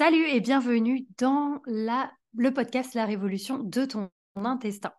Salut 0.00 0.26
et 0.30 0.40
bienvenue 0.40 1.06
dans 1.18 1.60
le 1.66 2.50
podcast 2.54 2.94
La 2.94 3.04
révolution 3.04 3.58
de 3.58 3.84
ton 3.84 4.08
intestin. 4.34 4.94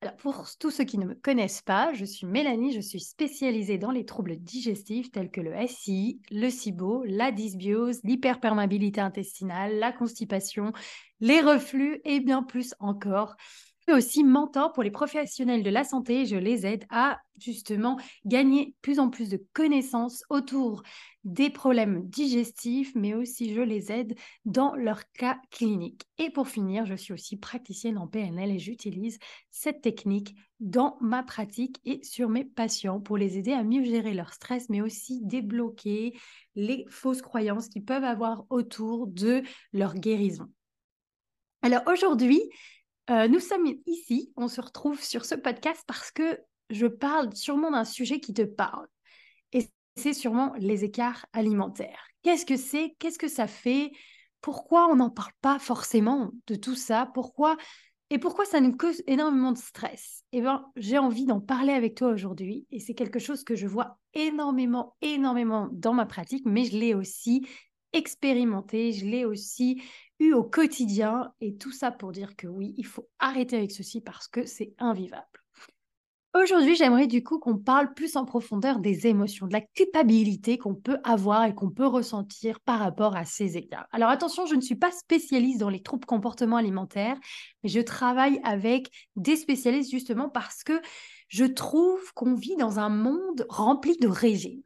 Alors, 0.00 0.14
pour 0.14 0.46
tous 0.60 0.70
ceux 0.70 0.84
qui 0.84 0.96
ne 0.96 1.06
me 1.06 1.14
connaissent 1.16 1.62
pas, 1.62 1.92
je 1.92 2.04
suis 2.04 2.24
Mélanie, 2.24 2.72
je 2.72 2.80
suis 2.80 3.00
spécialisée 3.00 3.78
dans 3.78 3.90
les 3.90 4.04
troubles 4.04 4.36
digestifs 4.36 5.10
tels 5.10 5.32
que 5.32 5.40
le 5.40 5.54
SI, 5.66 6.20
le 6.30 6.50
SIBO, 6.50 7.02
la 7.04 7.32
dysbiose, 7.32 7.98
l'hyperperméabilité 8.04 9.00
intestinale, 9.00 9.80
la 9.80 9.90
constipation, 9.90 10.72
les 11.18 11.40
reflux 11.40 12.00
et 12.04 12.20
bien 12.20 12.44
plus 12.44 12.76
encore 12.78 13.34
suis 13.86 13.96
aussi 13.96 14.24
mentor 14.24 14.72
pour 14.72 14.82
les 14.82 14.90
professionnels 14.90 15.62
de 15.62 15.70
la 15.70 15.84
santé. 15.84 16.26
Je 16.26 16.36
les 16.36 16.66
aide 16.66 16.84
à 16.90 17.20
justement 17.38 17.98
gagner 18.24 18.74
plus 18.82 18.98
en 18.98 19.10
plus 19.10 19.28
de 19.28 19.44
connaissances 19.52 20.24
autour 20.30 20.82
des 21.24 21.50
problèmes 21.50 22.06
digestifs, 22.08 22.94
mais 22.94 23.14
aussi 23.14 23.54
je 23.54 23.60
les 23.60 23.90
aide 23.90 24.14
dans 24.44 24.74
leur 24.74 25.10
cas 25.12 25.38
clinique. 25.50 26.02
Et 26.18 26.30
pour 26.30 26.48
finir, 26.48 26.86
je 26.86 26.94
suis 26.94 27.12
aussi 27.12 27.36
praticienne 27.36 27.98
en 27.98 28.06
PNL 28.06 28.50
et 28.50 28.58
j'utilise 28.58 29.18
cette 29.50 29.80
technique 29.82 30.34
dans 30.60 30.96
ma 31.00 31.22
pratique 31.22 31.80
et 31.84 32.02
sur 32.02 32.28
mes 32.28 32.44
patients 32.44 33.00
pour 33.00 33.18
les 33.18 33.38
aider 33.38 33.52
à 33.52 33.64
mieux 33.64 33.84
gérer 33.84 34.14
leur 34.14 34.32
stress, 34.32 34.68
mais 34.68 34.80
aussi 34.80 35.20
débloquer 35.24 36.14
les 36.54 36.84
fausses 36.88 37.22
croyances 37.22 37.68
qu'ils 37.68 37.84
peuvent 37.84 38.04
avoir 38.04 38.44
autour 38.50 39.06
de 39.06 39.42
leur 39.72 39.94
guérison. 39.94 40.48
Alors 41.62 41.82
aujourd'hui, 41.86 42.42
euh, 43.10 43.28
nous 43.28 43.40
sommes 43.40 43.66
ici, 43.86 44.32
on 44.36 44.48
se 44.48 44.60
retrouve 44.60 45.02
sur 45.02 45.24
ce 45.24 45.34
podcast 45.34 45.82
parce 45.86 46.10
que 46.10 46.40
je 46.70 46.86
parle 46.86 47.34
sûrement 47.34 47.70
d'un 47.70 47.84
sujet 47.84 48.20
qui 48.20 48.32
te 48.32 48.42
parle. 48.42 48.86
Et 49.52 49.68
c'est 49.96 50.14
sûrement 50.14 50.54
les 50.58 50.84
écarts 50.84 51.26
alimentaires. 51.32 52.06
Qu'est-ce 52.22 52.46
que 52.46 52.56
c'est? 52.56 52.96
Qu'est-ce 52.98 53.18
que 53.18 53.28
ça 53.28 53.46
fait? 53.46 53.92
Pourquoi 54.40 54.88
on 54.88 54.96
n'en 54.96 55.10
parle 55.10 55.32
pas 55.40 55.58
forcément 55.58 56.30
de 56.46 56.54
tout 56.54 56.74
ça? 56.74 57.10
Pourquoi? 57.14 57.56
Et 58.10 58.18
pourquoi 58.18 58.44
ça 58.44 58.60
nous 58.60 58.76
cause 58.76 59.02
énormément 59.06 59.52
de 59.52 59.58
stress? 59.58 60.24
Eh 60.32 60.40
bien, 60.40 60.64
j'ai 60.76 60.98
envie 60.98 61.26
d'en 61.26 61.40
parler 61.40 61.72
avec 61.72 61.94
toi 61.94 62.08
aujourd'hui. 62.08 62.66
Et 62.70 62.80
c'est 62.80 62.94
quelque 62.94 63.18
chose 63.18 63.44
que 63.44 63.56
je 63.56 63.66
vois 63.66 63.98
énormément, 64.14 64.96
énormément 65.02 65.68
dans 65.72 65.92
ma 65.92 66.06
pratique, 66.06 66.44
mais 66.46 66.64
je 66.64 66.76
l'ai 66.76 66.94
aussi 66.94 67.46
expérimenté, 67.92 68.92
je 68.92 69.06
l'ai 69.06 69.24
aussi 69.24 69.82
eu 70.18 70.32
au 70.32 70.44
quotidien. 70.44 71.32
Et 71.40 71.56
tout 71.56 71.72
ça 71.72 71.90
pour 71.90 72.12
dire 72.12 72.36
que 72.36 72.46
oui, 72.46 72.74
il 72.76 72.86
faut 72.86 73.08
arrêter 73.18 73.56
avec 73.56 73.72
ceci 73.72 74.00
parce 74.00 74.28
que 74.28 74.46
c'est 74.46 74.74
invivable. 74.78 75.26
Aujourd'hui, 76.34 76.74
j'aimerais 76.74 77.06
du 77.06 77.22
coup 77.22 77.38
qu'on 77.38 77.58
parle 77.58 77.94
plus 77.94 78.16
en 78.16 78.24
profondeur 78.24 78.80
des 78.80 79.06
émotions, 79.06 79.46
de 79.46 79.52
la 79.52 79.60
culpabilité 79.60 80.58
qu'on 80.58 80.74
peut 80.74 80.98
avoir 81.04 81.44
et 81.44 81.54
qu'on 81.54 81.70
peut 81.70 81.86
ressentir 81.86 82.58
par 82.58 82.80
rapport 82.80 83.14
à 83.14 83.24
ces 83.24 83.56
écarts. 83.56 83.86
Alors 83.92 84.10
attention, 84.10 84.44
je 84.44 84.56
ne 84.56 84.60
suis 84.60 84.74
pas 84.74 84.90
spécialiste 84.90 85.60
dans 85.60 85.68
les 85.68 85.80
troubles 85.80 86.06
comportement 86.06 86.56
alimentaires, 86.56 87.16
mais 87.62 87.68
je 87.68 87.78
travaille 87.78 88.40
avec 88.42 88.90
des 89.14 89.36
spécialistes 89.36 89.92
justement 89.92 90.28
parce 90.28 90.64
que 90.64 90.80
je 91.28 91.44
trouve 91.44 92.12
qu'on 92.14 92.34
vit 92.34 92.56
dans 92.56 92.80
un 92.80 92.88
monde 92.88 93.46
rempli 93.48 93.96
de 93.96 94.08
régimes. 94.08 94.62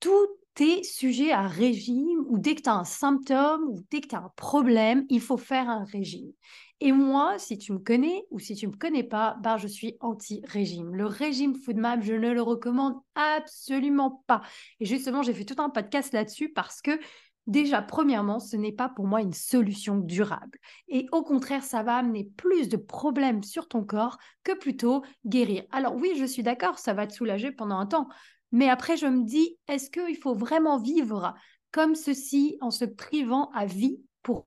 Tout 0.00 0.26
tu 0.56 0.84
sujet 0.84 1.32
à 1.32 1.46
régime 1.46 2.24
ou 2.28 2.38
dès 2.38 2.54
que 2.54 2.62
tu 2.62 2.70
as 2.70 2.74
un 2.74 2.84
symptôme 2.84 3.62
ou 3.68 3.84
dès 3.90 4.00
que 4.00 4.08
tu 4.08 4.14
as 4.14 4.20
un 4.20 4.32
problème, 4.36 5.04
il 5.10 5.20
faut 5.20 5.36
faire 5.36 5.68
un 5.68 5.84
régime. 5.84 6.32
Et 6.80 6.92
moi, 6.92 7.38
si 7.38 7.56
tu 7.56 7.72
me 7.72 7.78
connais 7.78 8.26
ou 8.30 8.38
si 8.38 8.54
tu 8.54 8.66
ne 8.66 8.72
me 8.72 8.76
connais 8.76 9.02
pas, 9.02 9.36
bah, 9.42 9.56
je 9.56 9.66
suis 9.66 9.96
anti-régime. 10.00 10.94
Le 10.94 11.06
régime 11.06 11.54
FoodMap, 11.54 12.02
je 12.02 12.12
ne 12.12 12.30
le 12.30 12.42
recommande 12.42 12.94
absolument 13.14 14.22
pas. 14.26 14.42
Et 14.80 14.84
justement, 14.84 15.22
j'ai 15.22 15.32
fait 15.32 15.44
tout 15.44 15.60
un 15.62 15.70
podcast 15.70 16.12
là-dessus 16.12 16.50
parce 16.50 16.82
que 16.82 16.98
déjà, 17.46 17.80
premièrement, 17.80 18.40
ce 18.40 18.56
n'est 18.56 18.72
pas 18.72 18.90
pour 18.90 19.06
moi 19.06 19.22
une 19.22 19.32
solution 19.32 19.96
durable. 19.96 20.58
Et 20.88 21.06
au 21.12 21.22
contraire, 21.22 21.64
ça 21.64 21.82
va 21.82 21.96
amener 21.96 22.30
plus 22.36 22.68
de 22.68 22.76
problèmes 22.76 23.42
sur 23.42 23.68
ton 23.68 23.82
corps 23.82 24.18
que 24.42 24.52
plutôt 24.52 25.02
guérir. 25.24 25.64
Alors 25.70 25.96
oui, 25.96 26.12
je 26.18 26.24
suis 26.24 26.42
d'accord, 26.42 26.78
ça 26.78 26.92
va 26.92 27.06
te 27.06 27.14
soulager 27.14 27.52
pendant 27.52 27.78
un 27.78 27.86
temps. 27.86 28.08
Mais 28.52 28.68
après, 28.68 28.96
je 28.96 29.06
me 29.06 29.24
dis, 29.24 29.58
est-ce 29.68 29.90
qu'il 29.90 30.16
faut 30.16 30.34
vraiment 30.34 30.78
vivre 30.78 31.34
comme 31.72 31.94
ceci 31.94 32.56
en 32.60 32.70
se 32.70 32.84
privant 32.84 33.50
à 33.50 33.66
vie 33.66 34.00
pour 34.22 34.46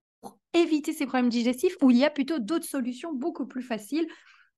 éviter 0.53 0.93
ces 0.93 1.05
problèmes 1.05 1.29
digestifs 1.29 1.75
ou 1.81 1.91
il 1.91 1.97
y 1.97 2.05
a 2.05 2.09
plutôt 2.09 2.39
d'autres 2.39 2.65
solutions 2.67 3.13
beaucoup 3.13 3.45
plus 3.45 3.61
faciles 3.61 4.07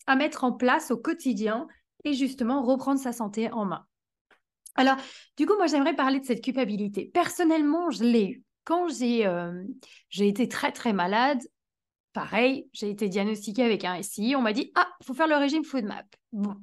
à 0.08 0.16
mettre 0.16 0.44
en 0.44 0.54
place 0.54 0.92
au 0.92 0.98
quotidien 0.98 1.68
et 2.04 2.14
justement 2.14 2.64
reprendre 2.64 3.00
sa 3.00 3.12
santé 3.12 3.52
en 3.52 3.66
main? 3.66 3.86
Alors, 4.76 4.96
du 5.38 5.46
coup, 5.46 5.56
moi, 5.58 5.68
j'aimerais 5.68 5.96
parler 5.96 6.20
de 6.20 6.26
cette 6.26 6.44
culpabilité. 6.44 7.12
Personnellement, 7.14 7.90
je 7.90 8.04
l'ai 8.04 8.26
eu. 8.26 8.44
Quand 8.64 8.88
j'ai 8.88 9.26
euh, 9.26 9.64
été 10.18 10.48
très, 10.48 10.72
très 10.72 10.94
malade, 10.94 11.42
pareil, 12.14 12.70
j'ai 12.74 12.90
été 12.90 13.10
diagnostiquée 13.10 13.64
avec 13.64 13.84
un 13.84 13.96
SI. 13.96 14.34
On 14.38 14.42
m'a 14.42 14.54
dit, 14.54 14.72
ah, 14.76 14.88
il 15.02 15.06
faut 15.06 15.14
faire 15.14 15.28
le 15.28 15.36
régime 15.36 15.66
FoodMap. 15.66 16.06
Bon, 16.32 16.56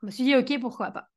je 0.00 0.06
me 0.06 0.10
suis 0.10 0.24
dit, 0.24 0.36
OK, 0.36 0.60
pourquoi 0.60 0.90
pas? 0.90 1.08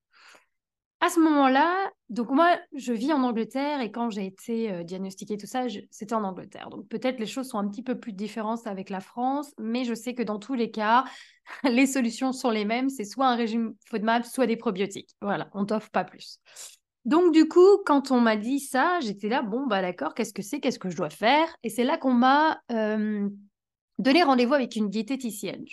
À 1.01 1.09
ce 1.09 1.19
moment-là, 1.21 1.91
donc 2.09 2.29
moi, 2.29 2.57
je 2.73 2.91
vis 2.91 3.13
en 3.13 3.23
Angleterre 3.23 3.79
et 3.79 3.91
quand 3.91 4.09
j'ai 4.09 4.25
été 4.25 4.71
euh, 4.71 4.83
diagnostiquée, 4.83 5.37
tout 5.37 5.47
ça, 5.47 5.65
c'était 5.91 6.13
en 6.13 6.23
Angleterre. 6.23 6.69
Donc 6.69 6.87
peut-être 6.89 7.19
les 7.19 7.25
choses 7.25 7.47
sont 7.47 7.57
un 7.57 7.67
petit 7.69 7.83
peu 7.83 7.97
plus 7.97 8.11
différentes 8.11 8.67
avec 8.67 8.89
la 8.89 8.99
France, 8.99 9.53
mais 9.57 9.85
je 9.85 9.93
sais 9.93 10.13
que 10.13 10.23
dans 10.23 10.39
tous 10.39 10.55
les 10.55 10.71
cas, 10.71 11.05
les 11.63 11.85
solutions 11.85 12.33
sont 12.33 12.49
les 12.49 12.65
mêmes. 12.65 12.89
C'est 12.89 13.05
soit 13.05 13.27
un 13.27 13.35
régime 13.35 13.75
FODMAP, 13.85 14.25
soit 14.25 14.47
des 14.47 14.57
probiotiques. 14.57 15.15
Voilà, 15.21 15.49
on 15.53 15.65
t'offre 15.65 15.89
pas 15.89 16.03
plus. 16.03 16.39
Donc 17.05 17.33
du 17.33 17.47
coup, 17.47 17.77
quand 17.85 18.11
on 18.11 18.19
m'a 18.19 18.35
dit 18.35 18.59
ça, 18.59 18.99
j'étais 18.99 19.29
là, 19.29 19.41
bon, 19.41 19.67
bah 19.67 19.81
d'accord, 19.81 20.13
qu'est-ce 20.13 20.33
que 20.33 20.41
c'est, 20.41 20.59
qu'est-ce 20.59 20.79
que 20.79 20.89
je 20.89 20.97
dois 20.97 21.09
faire? 21.09 21.47
Et 21.63 21.69
c'est 21.69 21.85
là 21.85 21.97
qu'on 21.97 22.13
m'a 22.13 22.59
euh, 22.71 23.29
donner 23.99 24.23
rendez-vous 24.23 24.53
avec 24.53 24.75
une 24.75 24.89
diététicienne. 24.89 25.65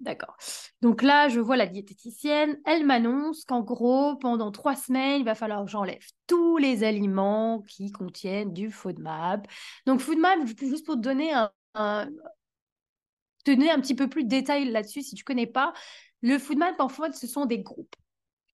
D'accord. 0.00 0.36
Donc 0.80 1.02
là, 1.02 1.28
je 1.28 1.40
vois 1.40 1.56
la 1.56 1.66
diététicienne. 1.66 2.58
Elle 2.64 2.86
m'annonce 2.86 3.44
qu'en 3.44 3.60
gros, 3.60 4.16
pendant 4.16 4.52
trois 4.52 4.76
semaines, 4.76 5.20
il 5.20 5.24
va 5.24 5.34
falloir 5.34 5.64
que 5.64 5.70
j'enlève 5.70 6.02
tous 6.26 6.56
les 6.56 6.84
aliments 6.84 7.62
qui 7.68 7.90
contiennent 7.90 8.52
du 8.52 8.70
FODMAP. 8.70 9.46
Donc, 9.86 10.00
FODMAP, 10.00 10.46
juste 10.58 10.86
pour 10.86 10.94
te 10.94 11.00
donner 11.00 11.32
un, 11.74 12.08
te 13.44 13.50
donner 13.50 13.70
un 13.70 13.80
petit 13.80 13.96
peu 13.96 14.08
plus 14.08 14.24
de 14.24 14.28
détails 14.28 14.70
là-dessus, 14.70 15.02
si 15.02 15.14
tu 15.16 15.24
connais 15.24 15.48
pas, 15.48 15.72
le 16.22 16.38
FODMAP, 16.38 16.80
en 16.80 16.88
fait, 16.88 17.14
ce 17.14 17.26
sont 17.26 17.46
des 17.46 17.58
groupes. 17.58 17.96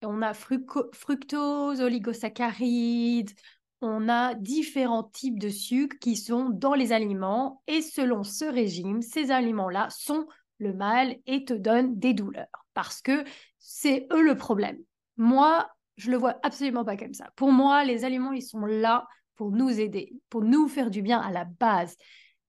on 0.03 0.23
a 0.23 0.33
fructose, 0.33 1.81
oligosaccharides, 1.83 3.33
on 3.81 4.09
a 4.09 4.35
différents 4.35 5.05
types 5.05 5.39
de 5.39 5.49
sucres 5.49 5.99
qui 5.99 6.17
sont 6.17 6.51
dans 6.51 6.75
les 6.75 6.93
aliments 6.93 7.63
et 7.67 7.83
selon 7.83 8.25
ce 8.25 8.45
régime, 8.45 9.03
ces 9.03 9.31
aliments-là 9.31 9.89
sont 9.91 10.27
le 10.59 10.73
mal 10.73 11.17
et 11.27 11.45
te 11.45 11.55
donnent 11.55 11.99
des 11.99 12.15
douleurs 12.15 12.67
parce 12.75 13.01
que 13.01 13.25
c'est 13.59 14.07
eux 14.13 14.23
le 14.23 14.37
problème. 14.37 14.79
Moi, 15.17 15.69
je 15.97 16.11
le 16.11 16.17
vois 16.17 16.37
absolument 16.43 16.85
pas 16.85 16.97
comme 16.97 17.15
ça. 17.15 17.29
Pour 17.37 17.53
moi, 17.53 17.85
les 17.85 18.05
aliments, 18.05 18.33
ils 18.33 18.43
sont 18.43 18.65
là 18.65 19.07
pour 19.37 19.51
nous 19.51 19.81
aider, 19.81 20.15
pour 20.31 20.43
nous 20.43 20.69
faire 20.69 20.91
du 20.91 21.03
bien 21.03 21.21
à 21.21 21.31
la 21.31 21.45
base. 21.45 21.97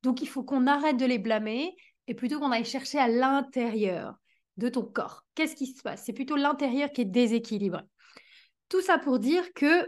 Donc, 0.03 0.21
il 0.21 0.27
faut 0.27 0.43
qu'on 0.43 0.67
arrête 0.67 0.97
de 0.97 1.05
les 1.05 1.19
blâmer 1.19 1.75
et 2.07 2.13
plutôt 2.13 2.39
qu'on 2.39 2.51
aille 2.51 2.65
chercher 2.65 2.99
à 2.99 3.07
l'intérieur 3.07 4.15
de 4.57 4.69
ton 4.69 4.83
corps. 4.83 5.23
Qu'est-ce 5.35 5.55
qui 5.55 5.67
se 5.67 5.81
passe? 5.81 6.03
C'est 6.05 6.13
plutôt 6.13 6.35
l'intérieur 6.35 6.91
qui 6.91 7.01
est 7.01 7.05
déséquilibré. 7.05 7.81
Tout 8.69 8.81
ça 8.81 8.97
pour 8.97 9.19
dire 9.19 9.53
que 9.53 9.87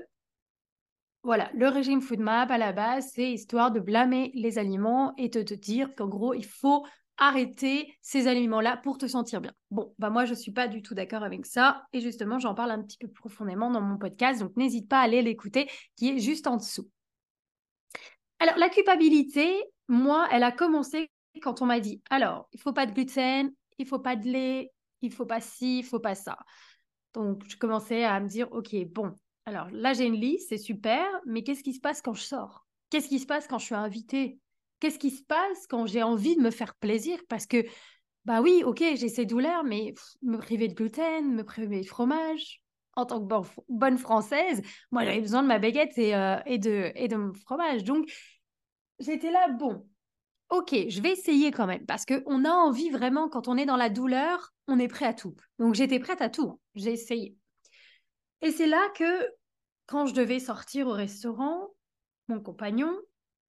voilà, 1.24 1.52
le 1.54 1.68
régime 1.68 2.02
FoodMap 2.02 2.50
à 2.50 2.58
la 2.58 2.74
base, 2.74 3.12
c'est 3.14 3.32
histoire 3.32 3.72
de 3.72 3.80
blâmer 3.80 4.32
les 4.34 4.58
aliments 4.58 5.14
et 5.18 5.30
de 5.30 5.44
te 5.44 5.54
dire 5.54 5.94
qu'en 5.96 6.08
gros, 6.08 6.34
il 6.34 6.46
faut 6.46 6.86
arrêter 7.18 7.94
ces 8.02 8.28
aliments-là 8.28 8.78
pour 8.78 8.98
te 8.98 9.06
sentir 9.06 9.42
bien. 9.42 9.54
Bon, 9.70 9.94
bah 10.00 10.10
moi, 10.10 10.26
je 10.26 10.32
ne 10.32 10.36
suis 10.36 10.52
pas 10.52 10.68
du 10.68 10.82
tout 10.82 10.96
d'accord 10.96 11.22
avec 11.22 11.46
ça. 11.46 11.84
Et 11.94 12.02
justement, 12.02 12.40
j'en 12.40 12.56
parle 12.56 12.72
un 12.72 12.82
petit 12.82 12.98
peu 12.98 13.08
profondément 13.08 13.70
dans 13.70 13.82
mon 13.82 13.98
podcast. 13.98 14.42
Donc, 14.42 14.58
n'hésite 14.58 14.90
pas 14.90 15.00
à 15.00 15.04
aller 15.04 15.22
l'écouter, 15.22 15.70
qui 15.96 16.10
est 16.10 16.20
juste 16.20 16.48
en 16.48 16.58
dessous. 16.58 16.90
Alors, 18.40 18.58
la 18.58 18.70
culpabilité, 18.70 19.64
moi, 19.88 20.28
elle 20.32 20.44
a 20.44 20.52
commencé 20.52 21.12
quand 21.44 21.62
on 21.62 21.68
m'a 21.68 21.80
dit, 21.80 22.02
alors, 22.10 22.50
il 22.54 22.60
faut 22.60 22.74
pas 22.74 22.88
de 22.88 22.92
gluten, 22.92 23.52
il 23.78 23.86
faut 23.86 24.00
pas 24.00 24.16
de 24.16 24.28
lait, 24.28 24.72
il 25.02 25.14
faut 25.14 25.28
pas 25.28 25.42
ci, 25.42 25.80
il 25.80 25.84
faut 25.84 26.00
pas 26.00 26.16
ça. 26.16 26.38
Donc, 27.14 27.44
je 27.48 27.56
commençais 27.58 28.04
à 28.04 28.20
me 28.20 28.28
dire, 28.28 28.52
OK, 28.52 28.76
bon, 28.88 29.14
alors 29.46 29.68
là, 29.72 29.94
j'ai 29.94 30.06
une 30.06 30.20
liste, 30.20 30.50
c'est 30.50 30.58
super, 30.58 31.06
mais 31.26 31.44
qu'est-ce 31.44 31.64
qui 31.64 31.74
se 31.74 31.80
passe 31.80 32.02
quand 32.02 32.14
je 32.14 32.24
sors? 32.24 32.66
Qu'est-ce 32.90 33.08
qui 33.08 33.20
se 33.20 33.26
passe 33.26 33.48
quand 33.48 33.60
je 33.60 33.66
suis 33.66 33.76
invitée? 33.76 34.40
Qu'est-ce 34.80 35.00
qui 35.00 35.12
se 35.12 35.24
passe 35.24 35.68
quand 35.68 35.86
j'ai 35.86 36.04
envie 36.04 36.36
de 36.36 36.42
me 36.42 36.52
faire 36.52 36.76
plaisir? 36.76 37.20
Parce 37.30 37.46
que, 37.46 37.66
bah 38.26 38.42
oui, 38.42 38.64
ok, 38.66 38.84
j'ai 38.96 39.10
ces 39.10 39.26
douleurs, 39.26 39.64
mais 39.64 39.94
me 40.22 40.38
priver 40.38 40.68
de 40.68 40.74
gluten, 40.74 41.34
me 41.34 41.44
priver 41.44 41.82
de 41.82 41.88
fromage, 41.88 42.62
en 42.96 43.06
tant 43.06 43.26
que 43.26 43.48
bonne 43.70 43.98
française, 43.98 44.62
moi 44.92 45.06
j'avais 45.06 45.22
besoin 45.22 45.44
de 45.44 45.48
ma 45.48 45.60
baguette 45.60 45.98
et, 45.98 46.16
euh, 46.16 46.38
et, 46.46 46.58
de, 46.58 46.92
et 46.96 47.08
de 47.08 47.16
mon 47.16 47.34
fromage. 47.34 47.84
Donc 47.84 48.12
j'étais 49.00 49.32
là, 49.32 49.48
bon, 49.50 49.88
ok, 50.50 50.76
je 50.90 51.02
vais 51.02 51.12
essayer 51.14 51.52
quand 51.52 51.68
même, 51.68 51.86
parce 51.86 52.06
qu'on 52.06 52.46
a 52.46 52.52
envie 52.52 52.90
vraiment, 52.90 53.30
quand 53.30 53.48
on 53.48 53.58
est 53.58 53.66
dans 53.66 53.78
la 53.78 53.90
douleur, 53.90 54.54
on 54.68 54.78
est 54.78 54.88
prêt 54.88 55.06
à 55.06 55.14
tout. 55.14 55.36
Donc 55.58 55.76
j'étais 55.76 56.00
prête 56.00 56.22
à 56.22 56.30
tout, 56.30 56.50
hein. 56.50 56.60
j'ai 56.76 56.92
essayé. 56.92 57.38
Et 58.42 58.52
c'est 58.52 58.68
là 58.68 58.90
que, 58.96 59.28
quand 59.86 60.06
je 60.06 60.14
devais 60.14 60.40
sortir 60.40 60.88
au 60.88 60.94
restaurant, 60.94 61.70
mon 62.28 62.40
compagnon 62.40 62.96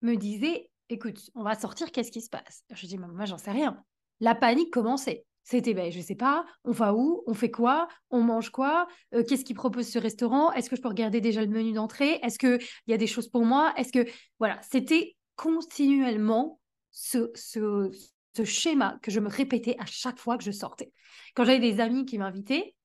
me 0.02 0.16
disait 0.16 0.72
écoute, 0.92 1.30
on 1.36 1.44
va 1.44 1.56
sortir, 1.56 1.92
qu'est-ce 1.92 2.12
qui 2.12 2.22
se 2.22 2.30
passe? 2.30 2.64
Je 2.72 2.86
dis, 2.86 2.98
moi, 2.98 3.26
j'en 3.26 3.38
sais 3.38 3.52
rien. 3.52 3.82
La 4.20 4.36
panique 4.36 4.72
commençait. 4.72 5.26
C'était, 5.44 5.74
ben, 5.74 5.92
je 5.92 6.00
sais 6.00 6.16
pas, 6.16 6.46
on 6.64 6.72
va 6.72 6.94
où, 6.94 7.24
on 7.26 7.34
fait 7.34 7.50
quoi, 7.50 7.88
on 8.12 8.22
mange 8.22 8.52
quoi, 8.52 8.88
euh, 9.16 9.24
qu'est-ce 9.24 9.44
qu'ils 9.44 9.56
proposent 9.56 9.90
ce 9.90 9.98
restaurant, 9.98 10.52
est-ce 10.52 10.70
que 10.70 10.76
je 10.76 10.82
peux 10.82 10.88
regarder 10.88 11.20
déjà 11.20 11.42
le 11.42 11.48
menu 11.48 11.74
d'entrée, 11.74 12.20
est-ce 12.22 12.38
qu'il 12.38 12.60
y 12.86 12.94
a 12.94 12.98
des 12.98 13.08
choses 13.08 13.28
pour 13.28 13.44
moi, 13.44 13.74
est-ce 13.76 13.92
que, 13.92 14.08
voilà, 14.38 14.62
c'était 14.62 15.16
continuellement 15.36 16.60
ce, 16.92 17.32
ce 17.34 18.44
schéma 18.44 19.00
que 19.02 19.10
je 19.10 19.20
me 19.20 19.30
répétais 19.30 19.76
à 19.80 19.86
chaque 19.88 20.20
fois 20.20 20.38
que 20.38 20.44
je 20.44 20.52
sortais. 20.52 20.92
Quand 21.34 21.44
j'avais 21.44 21.60
des 21.60 21.80
amis 21.80 22.06
qui 22.06 22.20
m'invitaient, 22.20 22.76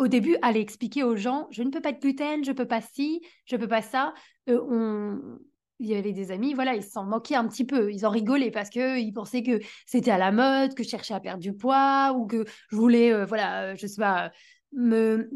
au 0.00 0.08
début, 0.08 0.36
aller 0.40 0.60
expliquer 0.60 1.04
aux 1.04 1.14
gens, 1.14 1.46
je 1.50 1.62
ne 1.62 1.70
peux 1.70 1.82
pas 1.82 1.92
de 1.92 2.00
gluten, 2.00 2.42
je 2.42 2.52
peux 2.52 2.66
pas 2.66 2.80
ci, 2.80 3.20
je 3.44 3.54
peux 3.56 3.68
pas 3.68 3.82
ça. 3.82 4.14
Euh, 4.48 4.58
on... 4.66 5.38
Il 5.78 5.88
y 5.88 5.94
avait 5.94 6.12
des 6.12 6.30
amis, 6.30 6.54
voilà, 6.54 6.74
ils 6.74 6.82
s'en 6.82 7.04
moquaient 7.04 7.36
un 7.36 7.46
petit 7.46 7.66
peu. 7.66 7.92
Ils 7.92 8.06
en 8.06 8.10
rigolaient 8.10 8.50
parce 8.50 8.70
qu'ils 8.70 9.12
pensaient 9.12 9.42
que 9.42 9.60
c'était 9.86 10.10
à 10.10 10.16
la 10.16 10.32
mode, 10.32 10.74
que 10.74 10.82
je 10.82 10.88
cherchais 10.88 11.12
à 11.12 11.20
perdre 11.20 11.42
du 11.42 11.54
poids 11.54 12.14
ou 12.16 12.26
que 12.26 12.44
je 12.70 12.76
voulais, 12.76 13.12
euh, 13.12 13.26
voilà, 13.26 13.74
je 13.74 13.86
sais 13.86 14.00
pas, 14.00 14.30
me 14.72 15.30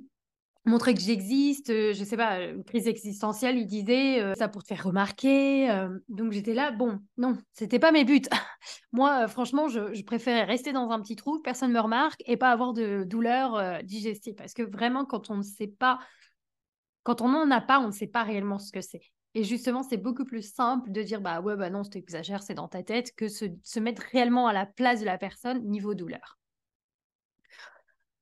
montrer 0.64 0.94
que 0.94 1.00
j'existe, 1.00 1.70
euh, 1.70 1.92
je 1.92 2.04
sais 2.04 2.16
pas, 2.16 2.40
une 2.42 2.64
crise 2.64 2.88
existentielle, 2.88 3.58
il 3.58 3.66
disait 3.66 4.20
euh, 4.20 4.34
ça 4.34 4.48
pour 4.48 4.62
te 4.62 4.68
faire 4.68 4.84
remarquer. 4.84 5.70
Euh, 5.70 5.98
donc 6.08 6.32
j'étais 6.32 6.54
là, 6.54 6.70
bon, 6.70 7.00
non, 7.18 7.36
c'était 7.52 7.78
pas 7.78 7.92
mes 7.92 8.04
buts. 8.04 8.22
Moi, 8.92 9.28
franchement, 9.28 9.68
je, 9.68 10.02
préférais 10.04 10.44
rester 10.44 10.72
dans 10.72 10.90
un 10.90 11.00
petit 11.00 11.16
trou, 11.16 11.40
personne 11.40 11.72
me 11.72 11.80
remarque 11.80 12.22
et 12.26 12.36
pas 12.36 12.50
avoir 12.50 12.72
de 12.72 13.04
douleur 13.04 13.82
digestive. 13.82 14.34
Parce 14.34 14.54
que 14.54 14.62
vraiment, 14.62 15.04
quand 15.04 15.30
on 15.30 15.36
ne 15.36 15.42
sait 15.42 15.66
pas, 15.66 15.98
quand 17.02 17.20
on 17.20 17.28
n'en 17.28 17.50
a 17.50 17.60
pas, 17.60 17.80
on 17.80 17.88
ne 17.88 17.92
sait 17.92 18.06
pas 18.06 18.22
réellement 18.22 18.58
ce 18.58 18.72
que 18.72 18.80
c'est. 18.80 19.02
Et 19.34 19.42
justement, 19.44 19.82
c'est 19.82 19.96
beaucoup 19.96 20.24
plus 20.24 20.54
simple 20.54 20.92
de 20.92 21.02
dire 21.02 21.20
bah 21.20 21.40
ouais, 21.40 21.56
bah 21.56 21.68
non, 21.68 21.82
tu 21.82 21.98
exagères, 21.98 22.42
c'est 22.42 22.54
dans 22.54 22.68
ta 22.68 22.82
tête, 22.82 23.14
que 23.16 23.28
se, 23.28 23.46
se 23.62 23.80
mettre 23.80 24.02
réellement 24.12 24.46
à 24.46 24.52
la 24.52 24.64
place 24.64 25.00
de 25.00 25.06
la 25.06 25.18
personne 25.18 25.64
niveau 25.64 25.94
douleur. 25.94 26.38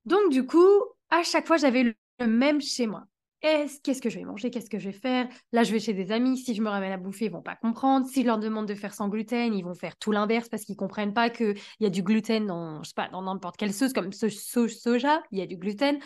Donc, 0.07 0.31
du 0.31 0.47
coup, 0.47 0.67
à 1.11 1.23
chaque 1.23 1.47
fois, 1.47 1.59
j'avais 1.59 1.95
même 2.27 2.61
chez 2.61 2.87
moi. 2.87 3.05
Qu'est-ce 3.43 4.01
que 4.01 4.09
je 4.09 4.19
vais 4.21 4.25
manger 4.25 4.51
Qu'est-ce 4.51 4.71
que 4.71 4.79
je 4.79 4.89
vais 4.89 4.97
faire? 4.97 5.29
Là, 5.51 5.65
je 5.65 5.73
vais 5.73 5.81
chez 5.81 5.95
des 5.95 6.13
amis. 6.13 6.39
Si 6.39 6.55
je 6.55 6.63
me 6.63 6.69
ramène 6.69 6.93
à 6.93 6.97
bouffer, 6.97 7.25
ils 7.25 7.31
vont 7.31 7.43
pas 7.43 7.57
comprendre. 7.57 8.07
Si 8.07 8.23
je 8.23 8.27
leur 8.27 8.39
demande 8.39 8.67
de 8.67 8.75
faire 8.75 8.95
sans 8.95 9.09
gluten, 9.09 9.53
ils 9.53 9.65
vont 9.65 9.75
faire 9.75 9.97
tout 9.97 10.13
l'inverse 10.13 10.49
parce 10.49 10.65
qu'ils 10.65 10.77
comprennent 10.77 11.13
pas 11.13 11.29
qu'il 11.29 11.57
y 11.81 11.87
a 11.87 11.91
du 11.91 12.05
gluten 12.05 12.47
dans, 12.47 12.85
je 12.85 12.91
sais 12.91 12.95
pas, 12.95 13.09
dans 13.09 13.23
n'importe 13.23 13.57
quelle 13.57 13.75
sauce, 13.75 13.93
comme 13.93 14.13
ce 14.13 14.29
soja, 14.29 15.23
il 15.33 15.41
y 15.41 15.43
a 15.43 15.47
du 15.47 15.57
gluten. 15.57 15.99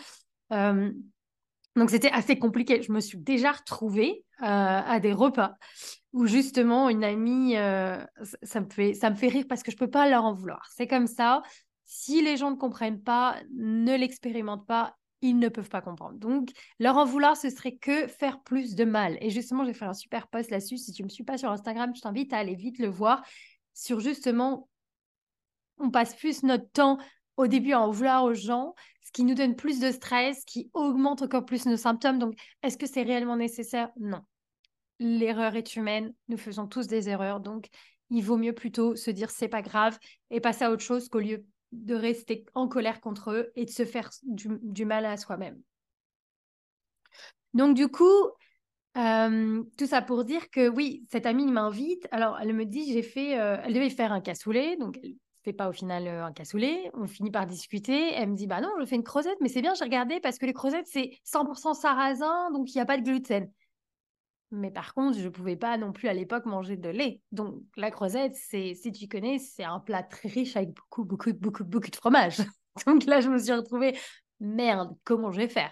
Euh, 0.51 0.91
donc, 1.75 1.91
c'était 1.91 2.09
assez 2.09 2.39
compliqué. 2.39 2.81
Je 2.81 2.91
me 2.91 2.99
suis 2.99 3.19
déjà 3.19 3.51
retrouvée 3.51 4.25
euh, 4.41 4.45
à 4.45 4.99
des 4.99 5.13
repas 5.13 5.53
où 6.13 6.25
justement 6.25 6.89
une 6.89 7.03
amie, 7.03 7.55
euh, 7.55 8.03
ça, 8.41 8.61
me 8.61 8.69
fait, 8.71 8.95
ça 8.95 9.11
me 9.11 9.15
fait 9.15 9.27
rire 9.27 9.45
parce 9.47 9.61
que 9.61 9.71
je 9.71 9.77
peux 9.77 9.89
pas 9.89 10.09
leur 10.09 10.25
en 10.25 10.33
vouloir. 10.33 10.67
C'est 10.75 10.87
comme 10.87 11.05
ça. 11.05 11.43
Si 11.85 12.23
les 12.23 12.35
gens 12.35 12.49
ne 12.49 12.55
comprennent 12.55 13.03
pas, 13.03 13.35
ne 13.55 13.95
l'expérimentent 13.95 14.65
pas 14.65 14.95
ils 15.21 15.37
ne 15.37 15.49
peuvent 15.49 15.69
pas 15.69 15.81
comprendre. 15.81 16.17
Donc, 16.17 16.51
leur 16.79 16.97
en 16.97 17.05
vouloir, 17.05 17.35
ce 17.35 17.49
serait 17.49 17.75
que 17.75 18.07
faire 18.07 18.41
plus 18.41 18.75
de 18.75 18.85
mal. 18.85 19.17
Et 19.21 19.29
justement, 19.29 19.65
j'ai 19.65 19.73
fait 19.73 19.85
un 19.85 19.93
super 19.93 20.27
post 20.27 20.51
là-dessus. 20.51 20.77
Si 20.77 20.91
tu 20.93 21.01
ne 21.01 21.07
me 21.07 21.09
suis 21.09 21.23
pas 21.23 21.37
sur 21.37 21.51
Instagram, 21.51 21.91
je 21.95 22.01
t'invite 22.01 22.33
à 22.33 22.37
aller 22.37 22.55
vite 22.55 22.79
le 22.79 22.87
voir 22.87 23.23
sur 23.73 23.99
justement, 23.99 24.69
on 25.77 25.91
passe 25.91 26.15
plus 26.15 26.43
notre 26.43 26.69
temps 26.71 26.97
au 27.35 27.47
début 27.47 27.73
à 27.73 27.81
en 27.81 27.91
vouloir 27.91 28.23
aux 28.23 28.33
gens, 28.33 28.73
ce 29.03 29.11
qui 29.11 29.23
nous 29.23 29.35
donne 29.35 29.55
plus 29.55 29.79
de 29.79 29.91
stress, 29.91 30.43
qui 30.45 30.69
augmente 30.73 31.21
encore 31.21 31.45
plus 31.45 31.65
nos 31.67 31.77
symptômes. 31.77 32.17
Donc, 32.17 32.35
est-ce 32.63 32.77
que 32.77 32.87
c'est 32.87 33.03
réellement 33.03 33.37
nécessaire? 33.37 33.89
Non. 33.99 34.21
L'erreur 34.99 35.55
est 35.55 35.75
humaine. 35.75 36.13
Nous 36.27 36.37
faisons 36.37 36.67
tous 36.67 36.87
des 36.87 37.09
erreurs. 37.09 37.39
Donc, 37.39 37.67
il 38.09 38.23
vaut 38.23 38.37
mieux 38.37 38.53
plutôt 38.53 38.95
se 38.95 39.11
dire 39.11 39.29
c'est 39.29 39.47
pas 39.47 39.61
grave 39.61 39.99
et 40.31 40.41
passer 40.41 40.65
à 40.65 40.71
autre 40.71 40.83
chose 40.83 41.09
qu'au 41.09 41.19
lieu 41.19 41.45
de 41.71 41.95
rester 41.95 42.45
en 42.55 42.67
colère 42.67 43.01
contre 43.01 43.31
eux 43.31 43.51
et 43.55 43.65
de 43.65 43.69
se 43.69 43.85
faire 43.85 44.09
du, 44.23 44.85
mal 44.85 45.05
à 45.05 45.17
soi-même. 45.17 45.61
Donc 47.53 47.75
du 47.75 47.87
coup, 47.87 48.31
euh, 48.97 49.63
tout 49.77 49.85
ça 49.85 50.01
pour 50.01 50.23
dire 50.23 50.49
que 50.49 50.69
oui, 50.69 51.05
cette 51.09 51.25
amie 51.25 51.45
m'invite. 51.51 52.07
Alors 52.11 52.37
elle 52.39 52.53
me 52.53 52.65
dit, 52.65 52.91
j'ai 52.93 53.03
fait, 53.03 53.39
euh, 53.39 53.57
elle 53.63 53.73
devait 53.73 53.89
faire 53.89 54.11
un 54.11 54.21
cassoulet, 54.21 54.77
donc 54.77 54.99
elle 55.03 55.15
fait 55.43 55.53
pas 55.53 55.69
au 55.69 55.73
final 55.73 56.07
euh, 56.07 56.25
un 56.25 56.33
cassoulet. 56.33 56.89
On 56.93 57.07
finit 57.07 57.31
par 57.31 57.45
discuter. 57.45 58.13
Elle 58.13 58.31
me 58.31 58.35
dit, 58.35 58.47
bah 58.47 58.61
non, 58.61 58.69
je 58.79 58.85
fais 58.85 58.95
une 58.95 59.03
creusette, 59.03 59.37
mais 59.41 59.49
c'est 59.49 59.61
bien, 59.61 59.73
j'ai 59.73 59.83
regardé 59.83 60.19
parce 60.19 60.37
que 60.37 60.45
les 60.45 60.53
creusettes 60.53 60.87
c'est 60.87 61.11
100% 61.25 61.73
sarrasin, 61.73 62.51
donc 62.51 62.73
il 62.73 62.77
n'y 62.77 62.81
a 62.81 62.85
pas 62.85 62.97
de 62.97 63.03
gluten. 63.03 63.49
Mais 64.51 64.71
par 64.71 64.93
contre, 64.93 65.17
je 65.17 65.25
ne 65.25 65.29
pouvais 65.29 65.57
pas 65.57 65.77
non 65.77 65.91
plus 65.91 66.07
à 66.07 66.13
l'époque 66.13 66.45
manger 66.45 66.77
de 66.77 66.89
lait. 66.89 67.21
Donc 67.31 67.61
la 67.75 67.91
creusette, 67.91 68.35
c'est, 68.35 68.73
si 68.75 68.91
tu 68.91 69.07
connais, 69.07 69.39
c'est 69.39 69.63
un 69.63 69.79
plat 69.79 70.03
très 70.03 70.29
riche 70.29 70.55
avec 70.55 70.69
beaucoup, 70.73 71.03
beaucoup, 71.03 71.33
beaucoup, 71.33 71.63
beaucoup 71.65 71.89
de 71.89 71.95
fromage. 71.95 72.37
Donc 72.85 73.05
là, 73.05 73.19
je 73.19 73.29
me 73.29 73.37
suis 73.37 73.51
retrouvée, 73.51 73.97
merde, 74.39 74.95
comment 75.03 75.31
je 75.31 75.37
vais 75.37 75.49
faire? 75.49 75.71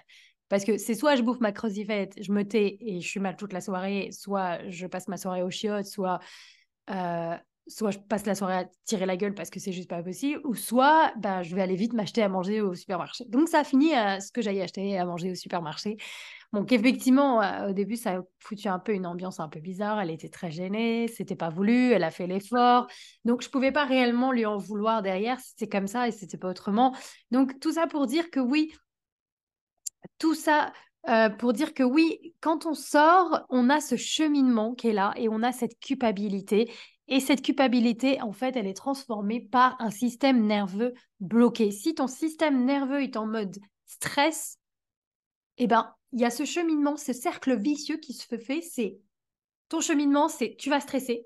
Parce 0.49 0.65
que 0.65 0.77
c'est 0.77 0.93
soit 0.93 1.15
je 1.15 1.21
bouffe 1.21 1.39
ma 1.39 1.51
creusivette, 1.51 2.21
je 2.21 2.31
me 2.31 2.43
tais 2.43 2.77
et 2.81 3.01
je 3.01 3.07
suis 3.07 3.19
mal 3.19 3.35
toute 3.35 3.53
la 3.53 3.61
soirée, 3.61 4.09
soit 4.11 4.59
je 4.69 4.85
passe 4.87 5.07
ma 5.07 5.17
soirée 5.17 5.41
au 5.41 5.49
chiottes, 5.49 5.87
soit 5.87 6.19
euh, 6.91 7.35
soit 7.67 7.91
je 7.91 7.99
passe 7.99 8.25
la 8.25 8.35
soirée 8.35 8.55
à 8.55 8.65
tirer 8.85 9.05
la 9.05 9.17
gueule 9.17 9.33
parce 9.33 9.49
que 9.49 9.59
c'est 9.59 9.71
juste 9.71 9.89
pas 9.89 10.03
possible, 10.03 10.41
ou 10.43 10.53
soit 10.55 11.11
bah, 11.17 11.43
je 11.43 11.55
vais 11.55 11.61
aller 11.61 11.75
vite 11.75 11.93
m'acheter 11.93 12.21
à 12.21 12.29
manger 12.29 12.61
au 12.61 12.75
supermarché. 12.75 13.25
Donc 13.25 13.49
ça 13.49 13.59
a 13.59 13.63
fini 13.63 13.93
à 13.93 14.19
ce 14.19 14.31
que 14.31 14.41
j'aille 14.41 14.61
acheter 14.61 14.97
à 14.97 15.05
manger 15.05 15.31
au 15.31 15.35
supermarché. 15.35 15.97
Donc 16.53 16.71
effectivement, 16.71 17.41
euh, 17.41 17.69
au 17.69 17.73
début, 17.73 17.95
ça 17.95 18.17
a 18.17 18.21
foutu 18.39 18.67
un 18.67 18.79
peu 18.79 18.93
une 18.93 19.05
ambiance 19.05 19.39
un 19.39 19.49
peu 19.49 19.59
bizarre. 19.59 19.99
Elle 19.99 20.11
était 20.11 20.29
très 20.29 20.51
gênée, 20.51 21.07
c'était 21.07 21.35
pas 21.35 21.49
voulu, 21.49 21.91
elle 21.91 22.03
a 22.03 22.11
fait 22.11 22.27
l'effort. 22.27 22.87
Donc 23.25 23.41
je 23.41 23.49
pouvais 23.49 23.71
pas 23.71 23.85
réellement 23.85 24.31
lui 24.31 24.45
en 24.45 24.57
vouloir 24.57 25.01
derrière, 25.01 25.39
c'était 25.39 25.67
comme 25.67 25.87
ça 25.87 26.07
et 26.07 26.11
c'était 26.11 26.37
pas 26.37 26.49
autrement. 26.49 26.95
Donc 27.31 27.59
tout 27.59 27.73
ça 27.73 27.87
pour 27.87 28.05
dire 28.07 28.29
que 28.29 28.39
oui, 28.39 28.73
tout 30.19 30.35
ça 30.35 30.71
euh, 31.07 31.29
pour 31.29 31.53
dire 31.53 31.73
que 31.73 31.83
oui, 31.83 32.33
quand 32.41 32.65
on 32.65 32.73
sort, 32.73 33.45
on 33.49 33.69
a 33.69 33.79
ce 33.79 33.95
cheminement 33.95 34.73
qui 34.73 34.87
est 34.87 34.93
là 34.93 35.13
et 35.17 35.29
on 35.29 35.43
a 35.43 35.51
cette 35.51 35.79
culpabilité. 35.79 36.71
Et 37.07 37.19
cette 37.19 37.43
culpabilité, 37.43 38.21
en 38.21 38.31
fait, 38.31 38.55
elle 38.55 38.67
est 38.67 38.73
transformée 38.73 39.39
par 39.39 39.75
un 39.79 39.91
système 39.91 40.45
nerveux 40.45 40.93
bloqué. 41.19 41.71
Si 41.71 41.93
ton 41.93 42.07
système 42.07 42.65
nerveux 42.65 43.03
est 43.03 43.15
en 43.15 43.27
mode 43.27 43.57
stress, 43.85 44.57
eh 45.57 45.67
ben, 45.67 45.93
il 46.11 46.19
y 46.19 46.25
a 46.25 46.31
ce 46.31 46.45
cheminement, 46.45 46.97
ce 46.97 47.13
cercle 47.13 47.57
vicieux 47.57 47.97
qui 47.97 48.13
se 48.13 48.37
fait. 48.37 48.61
C'est 48.61 48.97
ton 49.69 49.81
cheminement, 49.81 50.29
c'est 50.29 50.55
tu 50.57 50.69
vas 50.69 50.79
stresser 50.79 51.25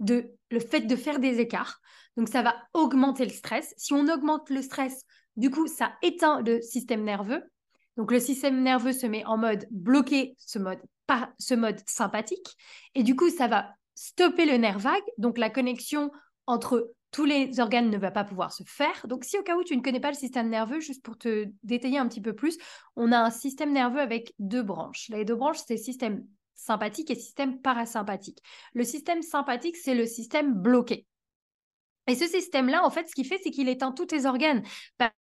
de 0.00 0.30
le 0.50 0.60
fait 0.60 0.82
de 0.82 0.96
faire 0.96 1.18
des 1.18 1.40
écarts. 1.40 1.80
Donc, 2.16 2.28
ça 2.28 2.42
va 2.42 2.54
augmenter 2.74 3.24
le 3.24 3.30
stress. 3.30 3.74
Si 3.76 3.92
on 3.94 4.08
augmente 4.08 4.50
le 4.50 4.60
stress, 4.60 5.04
du 5.36 5.50
coup, 5.50 5.66
ça 5.66 5.92
éteint 6.02 6.42
le 6.42 6.60
système 6.60 7.04
nerveux. 7.04 7.42
Donc, 7.96 8.12
le 8.12 8.20
système 8.20 8.62
nerveux 8.62 8.92
se 8.92 9.06
met 9.06 9.24
en 9.24 9.38
mode 9.38 9.66
bloqué, 9.70 10.36
ce 10.38 10.58
mode, 10.58 10.80
ce 11.38 11.54
mode 11.54 11.80
sympathique. 11.86 12.56
Et 12.94 13.02
du 13.02 13.16
coup, 13.16 13.30
ça 13.30 13.48
va 13.48 13.74
stopper 13.98 14.46
le 14.46 14.56
nerf 14.58 14.78
vague, 14.78 15.02
donc 15.18 15.38
la 15.38 15.50
connexion 15.50 16.12
entre 16.46 16.92
tous 17.10 17.24
les 17.24 17.58
organes 17.58 17.90
ne 17.90 17.98
va 17.98 18.12
pas 18.12 18.22
pouvoir 18.22 18.52
se 18.52 18.62
faire. 18.64 19.08
Donc, 19.08 19.24
si 19.24 19.36
au 19.36 19.42
cas 19.42 19.56
où 19.56 19.64
tu 19.64 19.76
ne 19.76 19.82
connais 19.82 19.98
pas 19.98 20.10
le 20.10 20.16
système 20.16 20.48
nerveux, 20.48 20.78
juste 20.78 21.02
pour 21.02 21.18
te 21.18 21.46
détailler 21.64 21.98
un 21.98 22.06
petit 22.06 22.20
peu 22.20 22.32
plus, 22.32 22.58
on 22.94 23.10
a 23.10 23.18
un 23.18 23.30
système 23.30 23.72
nerveux 23.72 23.98
avec 23.98 24.34
deux 24.38 24.62
branches. 24.62 25.08
Les 25.08 25.24
deux 25.24 25.34
branches, 25.34 25.58
c'est 25.66 25.76
système 25.76 26.24
sympathique 26.54 27.10
et 27.10 27.16
système 27.16 27.60
parasympathique. 27.60 28.38
Le 28.72 28.84
système 28.84 29.22
sympathique, 29.22 29.76
c'est 29.76 29.94
le 29.94 30.06
système 30.06 30.54
bloqué. 30.54 31.04
Et 32.06 32.14
ce 32.14 32.28
système-là, 32.28 32.84
en 32.84 32.90
fait, 32.90 33.08
ce 33.08 33.14
qu'il 33.16 33.26
fait, 33.26 33.40
c'est 33.42 33.50
qu'il 33.50 33.68
éteint 33.68 33.90
tous 33.90 34.06
tes 34.06 34.26
organes 34.26 34.62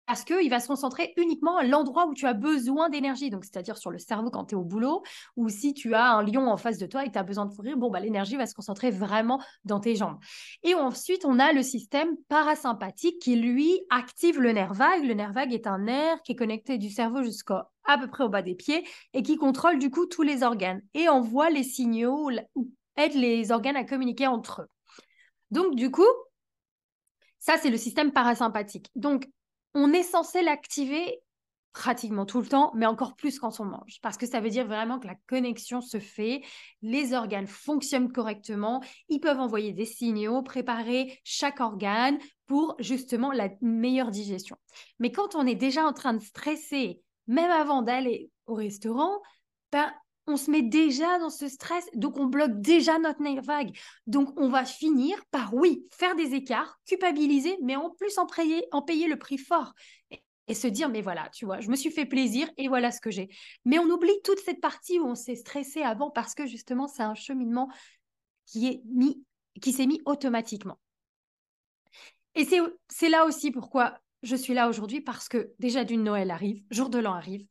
parce 0.06 0.24
qu'il 0.24 0.48
va 0.48 0.60
se 0.60 0.68
concentrer 0.68 1.12
uniquement 1.16 1.56
à 1.56 1.64
l'endroit 1.64 2.06
où 2.06 2.14
tu 2.14 2.26
as 2.26 2.32
besoin 2.32 2.88
d'énergie, 2.88 3.30
donc 3.30 3.44
c'est-à-dire 3.44 3.76
sur 3.76 3.90
le 3.90 3.98
cerveau 3.98 4.30
quand 4.30 4.46
tu 4.46 4.54
es 4.54 4.58
au 4.58 4.64
boulot, 4.64 5.02
ou 5.36 5.48
si 5.48 5.74
tu 5.74 5.94
as 5.94 6.12
un 6.12 6.22
lion 6.22 6.48
en 6.48 6.56
face 6.56 6.78
de 6.78 6.86
toi 6.86 7.04
et 7.04 7.10
tu 7.10 7.18
as 7.18 7.22
besoin 7.22 7.46
de 7.46 7.54
courir, 7.54 7.76
bon, 7.76 7.90
bah, 7.90 8.00
l'énergie 8.00 8.36
va 8.36 8.46
se 8.46 8.54
concentrer 8.54 8.90
vraiment 8.90 9.42
dans 9.64 9.80
tes 9.80 9.96
jambes. 9.96 10.18
Et 10.62 10.74
ensuite, 10.74 11.24
on 11.24 11.38
a 11.38 11.52
le 11.52 11.62
système 11.62 12.16
parasympathique 12.28 13.20
qui, 13.20 13.36
lui, 13.36 13.80
active 13.90 14.40
le 14.40 14.52
nerf 14.52 14.72
vague. 14.72 15.04
Le 15.04 15.14
nerf 15.14 15.32
vague 15.32 15.52
est 15.52 15.66
un 15.66 15.78
nerf 15.78 16.22
qui 16.22 16.32
est 16.32 16.36
connecté 16.36 16.78
du 16.78 16.90
cerveau 16.90 17.22
jusqu'à 17.22 17.68
à 17.84 17.98
peu 17.98 18.08
près 18.08 18.24
au 18.24 18.28
bas 18.28 18.42
des 18.42 18.54
pieds 18.54 18.86
et 19.12 19.22
qui 19.22 19.36
contrôle 19.36 19.78
du 19.78 19.90
coup 19.90 20.06
tous 20.06 20.22
les 20.22 20.42
organes 20.42 20.82
et 20.94 21.08
envoie 21.08 21.50
les 21.50 21.62
signaux 21.62 22.30
ou 22.54 22.70
aide 22.96 23.14
les 23.14 23.52
organes 23.52 23.76
à 23.76 23.84
communiquer 23.84 24.26
entre 24.26 24.62
eux. 24.62 24.68
Donc, 25.50 25.74
du 25.76 25.90
coup, 25.90 26.02
ça, 27.38 27.56
c'est 27.58 27.70
le 27.70 27.76
système 27.76 28.12
parasympathique. 28.12 28.90
Donc, 28.96 29.28
on 29.76 29.92
est 29.92 30.02
censé 30.02 30.42
l'activer 30.42 31.20
pratiquement 31.74 32.24
tout 32.24 32.40
le 32.40 32.46
temps, 32.46 32.72
mais 32.74 32.86
encore 32.86 33.14
plus 33.14 33.38
quand 33.38 33.60
on 33.60 33.66
mange, 33.66 34.00
parce 34.00 34.16
que 34.16 34.24
ça 34.24 34.40
veut 34.40 34.48
dire 34.48 34.66
vraiment 34.66 34.98
que 34.98 35.06
la 35.06 35.16
connexion 35.26 35.82
se 35.82 35.98
fait, 35.98 36.40
les 36.80 37.12
organes 37.12 37.46
fonctionnent 37.46 38.10
correctement, 38.10 38.82
ils 39.10 39.20
peuvent 39.20 39.38
envoyer 39.38 39.74
des 39.74 39.84
signaux, 39.84 40.42
préparer 40.42 41.20
chaque 41.22 41.60
organe 41.60 42.18
pour 42.46 42.76
justement 42.78 43.30
la 43.30 43.50
meilleure 43.60 44.10
digestion. 44.10 44.56
Mais 44.98 45.12
quand 45.12 45.34
on 45.34 45.46
est 45.46 45.54
déjà 45.54 45.84
en 45.84 45.92
train 45.92 46.14
de 46.14 46.22
stresser, 46.22 47.02
même 47.26 47.50
avant 47.50 47.82
d'aller 47.82 48.30
au 48.46 48.54
restaurant, 48.54 49.20
ben, 49.70 49.92
on 50.26 50.36
se 50.36 50.50
met 50.50 50.62
déjà 50.62 51.18
dans 51.18 51.30
ce 51.30 51.48
stress, 51.48 51.88
donc 51.94 52.18
on 52.18 52.26
bloque 52.26 52.60
déjà 52.60 52.98
notre 52.98 53.22
nerf 53.22 53.42
vague. 53.42 53.76
Donc 54.06 54.38
on 54.38 54.48
va 54.48 54.64
finir 54.64 55.24
par, 55.30 55.54
oui, 55.54 55.86
faire 55.90 56.16
des 56.16 56.34
écarts, 56.34 56.80
culpabiliser, 56.84 57.56
mais 57.62 57.76
en 57.76 57.90
plus 57.90 58.18
en 58.18 58.26
payer, 58.26 58.64
en 58.72 58.82
payer 58.82 59.06
le 59.06 59.18
prix 59.18 59.38
fort. 59.38 59.72
Et, 60.10 60.54
se 60.54 60.68
dire, 60.68 60.88
mais 60.88 61.02
voilà, 61.02 61.28
tu 61.30 61.44
vois, 61.44 61.60
je 61.60 61.68
me 61.68 61.76
suis 61.76 61.90
fait 61.90 62.06
plaisir 62.06 62.48
et 62.56 62.68
voilà 62.68 62.92
ce 62.92 63.00
que 63.00 63.10
j'ai. 63.10 63.28
Mais 63.64 63.80
on 63.80 63.90
oublie 63.90 64.14
toute 64.22 64.38
cette 64.38 64.60
partie 64.60 65.00
où 65.00 65.04
on 65.04 65.16
s'est 65.16 65.34
stressé 65.34 65.82
avant 65.82 66.10
parce 66.10 66.34
que 66.34 66.46
justement, 66.46 66.86
c'est 66.86 67.02
un 67.02 67.16
cheminement 67.16 67.68
qui 68.46 68.68
est 68.68 68.80
mis, 68.84 69.24
qui 69.60 69.72
s'est 69.72 69.86
mis 69.86 70.00
automatiquement. 70.04 70.78
Et 72.36 72.46
c'est 72.88 73.08
là 73.08 73.24
aussi 73.24 73.50
pourquoi 73.50 73.98
je 74.22 74.36
suis 74.36 74.54
là 74.54 74.68
aujourd'hui 74.68 75.00
parce 75.00 75.28
que 75.28 75.52
déjà 75.58 75.84
d'une 75.84 76.04
Noël 76.04 76.30
arrive, 76.30 76.62
jour 76.70 76.90
de 76.90 76.98
l'an 76.98 77.14
arrive, 77.14 77.44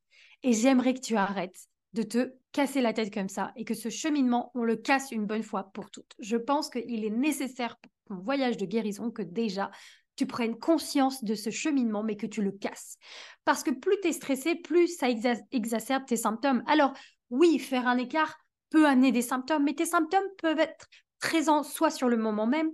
et 0.44 0.54
j'aimerais 0.54 0.94
que 0.94 1.02
tu 1.02 1.18
arrêtes 1.18 1.68
de 1.96 2.04
te 2.04 2.34
casser 2.52 2.82
la 2.82 2.94
tête 2.94 3.14
comme 3.14 3.30
ça 3.30 3.54
et 3.56 3.64
que 3.64 3.74
ce 3.74 3.90
cheminement, 3.90 4.52
on 4.54 4.64
le 4.64 4.76
casse 4.76 5.12
une 5.12 5.26
bonne 5.26 5.44
fois 5.44 5.72
pour 5.74 5.90
toutes. 5.90 6.14
Je 6.20 6.36
pense 6.36 6.70
qu'il 6.70 7.06
est 7.06 7.10
nécessaire 7.10 7.78
pour 7.78 7.92
ton 8.10 8.22
voyage 8.22 8.58
de 8.58 8.66
guérison 8.66 9.12
que 9.12 9.22
déjà 9.22 9.72
tu 10.18 10.26
prennes 10.26 10.60
conscience 10.60 11.24
de 11.24 11.36
ce 11.36 11.50
cheminement, 11.50 12.04
mais 12.04 12.18
que 12.18 12.28
tu 12.28 12.42
le 12.42 12.52
casses. 12.52 12.98
Parce 13.46 13.64
que 13.64 13.72
plus 13.72 13.96
tu 14.02 14.10
es 14.10 14.12
stressé, 14.12 14.56
plus 14.56 14.88
ça 14.88 15.08
exacerbe 15.52 16.06
tes 16.06 16.18
symptômes. 16.18 16.64
Alors, 16.68 16.94
oui, 17.30 17.60
faire 17.60 17.88
un 17.88 17.98
écart 17.98 18.38
peut 18.70 18.86
amener 18.88 19.12
des 19.12 19.22
symptômes, 19.22 19.64
mais 19.64 19.74
tes 19.74 19.86
symptômes 19.86 20.28
peuvent 20.38 20.60
être 20.60 20.88
présents 21.20 21.64
soit 21.64 21.92
sur 21.92 22.10
le 22.10 22.18
moment 22.18 22.46
même, 22.46 22.72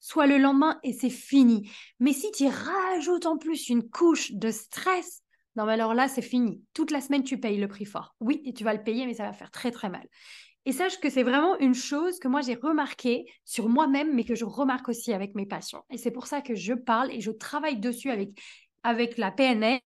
soit 0.00 0.26
le 0.26 0.38
lendemain, 0.38 0.78
et 0.82 0.92
c'est 0.92 1.10
fini. 1.10 1.70
Mais 2.00 2.12
si 2.12 2.30
tu 2.32 2.46
rajoutes 2.46 3.26
en 3.26 3.38
plus 3.38 3.68
une 3.68 3.88
couche 3.88 4.32
de 4.32 4.50
stress, 4.50 5.22
non, 5.58 5.66
mais 5.66 5.72
alors 5.72 5.92
là, 5.92 6.06
c'est 6.06 6.22
fini. 6.22 6.62
Toute 6.72 6.92
la 6.92 7.00
semaine, 7.00 7.24
tu 7.24 7.40
payes 7.40 7.58
le 7.58 7.66
prix 7.66 7.84
fort. 7.84 8.14
Oui, 8.20 8.40
et 8.44 8.52
tu 8.52 8.62
vas 8.62 8.72
le 8.74 8.82
payer, 8.84 9.06
mais 9.06 9.14
ça 9.14 9.24
va 9.24 9.32
faire 9.32 9.50
très, 9.50 9.72
très 9.72 9.90
mal. 9.90 10.06
Et 10.66 10.72
sache 10.72 11.00
que 11.00 11.10
c'est 11.10 11.24
vraiment 11.24 11.58
une 11.58 11.74
chose 11.74 12.20
que 12.20 12.28
moi, 12.28 12.42
j'ai 12.42 12.54
remarqué 12.54 13.26
sur 13.44 13.68
moi-même, 13.68 14.14
mais 14.14 14.22
que 14.22 14.36
je 14.36 14.44
remarque 14.44 14.88
aussi 14.88 15.12
avec 15.12 15.34
mes 15.34 15.46
patients. 15.46 15.84
Et 15.90 15.98
c'est 15.98 16.12
pour 16.12 16.28
ça 16.28 16.42
que 16.42 16.54
je 16.54 16.74
parle 16.74 17.10
et 17.10 17.20
je 17.20 17.32
travaille 17.32 17.80
dessus 17.80 18.10
avec, 18.10 18.30
avec 18.84 19.18
la 19.18 19.32
PNL, 19.32 19.80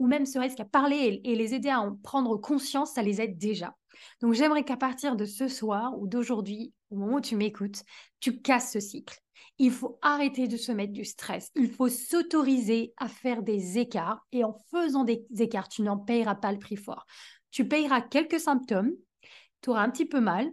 ou 0.00 0.08
même 0.08 0.26
serait-ce 0.26 0.56
qu'à 0.56 0.64
parler 0.64 0.96
et, 0.96 1.30
et 1.30 1.36
les 1.36 1.54
aider 1.54 1.68
à 1.68 1.80
en 1.80 1.94
prendre 1.94 2.36
conscience, 2.36 2.94
ça 2.94 3.02
les 3.02 3.20
aide 3.20 3.38
déjà. 3.38 3.76
Donc, 4.20 4.32
j'aimerais 4.32 4.64
qu'à 4.64 4.76
partir 4.76 5.14
de 5.14 5.24
ce 5.24 5.46
soir 5.46 5.96
ou 5.96 6.08
d'aujourd'hui, 6.08 6.72
au 6.90 6.96
moment 6.96 7.18
où 7.18 7.20
tu 7.20 7.36
m'écoutes, 7.36 7.84
tu 8.18 8.40
casses 8.40 8.72
ce 8.72 8.80
cycle. 8.80 9.20
Il 9.58 9.70
faut 9.70 9.98
arrêter 10.02 10.48
de 10.48 10.56
se 10.56 10.72
mettre 10.72 10.92
du 10.92 11.04
stress. 11.04 11.50
Il 11.54 11.70
faut 11.70 11.88
s'autoriser 11.88 12.92
à 12.96 13.08
faire 13.08 13.42
des 13.42 13.78
écarts. 13.78 14.26
Et 14.32 14.44
en 14.44 14.54
faisant 14.70 15.04
des 15.04 15.24
écarts, 15.38 15.68
tu 15.68 15.82
n'en 15.82 15.98
payeras 15.98 16.34
pas 16.34 16.52
le 16.52 16.58
prix 16.58 16.76
fort. 16.76 17.06
Tu 17.50 17.66
payeras 17.66 18.02
quelques 18.02 18.40
symptômes, 18.40 18.92
tu 19.62 19.70
auras 19.70 19.82
un 19.82 19.90
petit 19.90 20.06
peu 20.06 20.20
mal. 20.20 20.48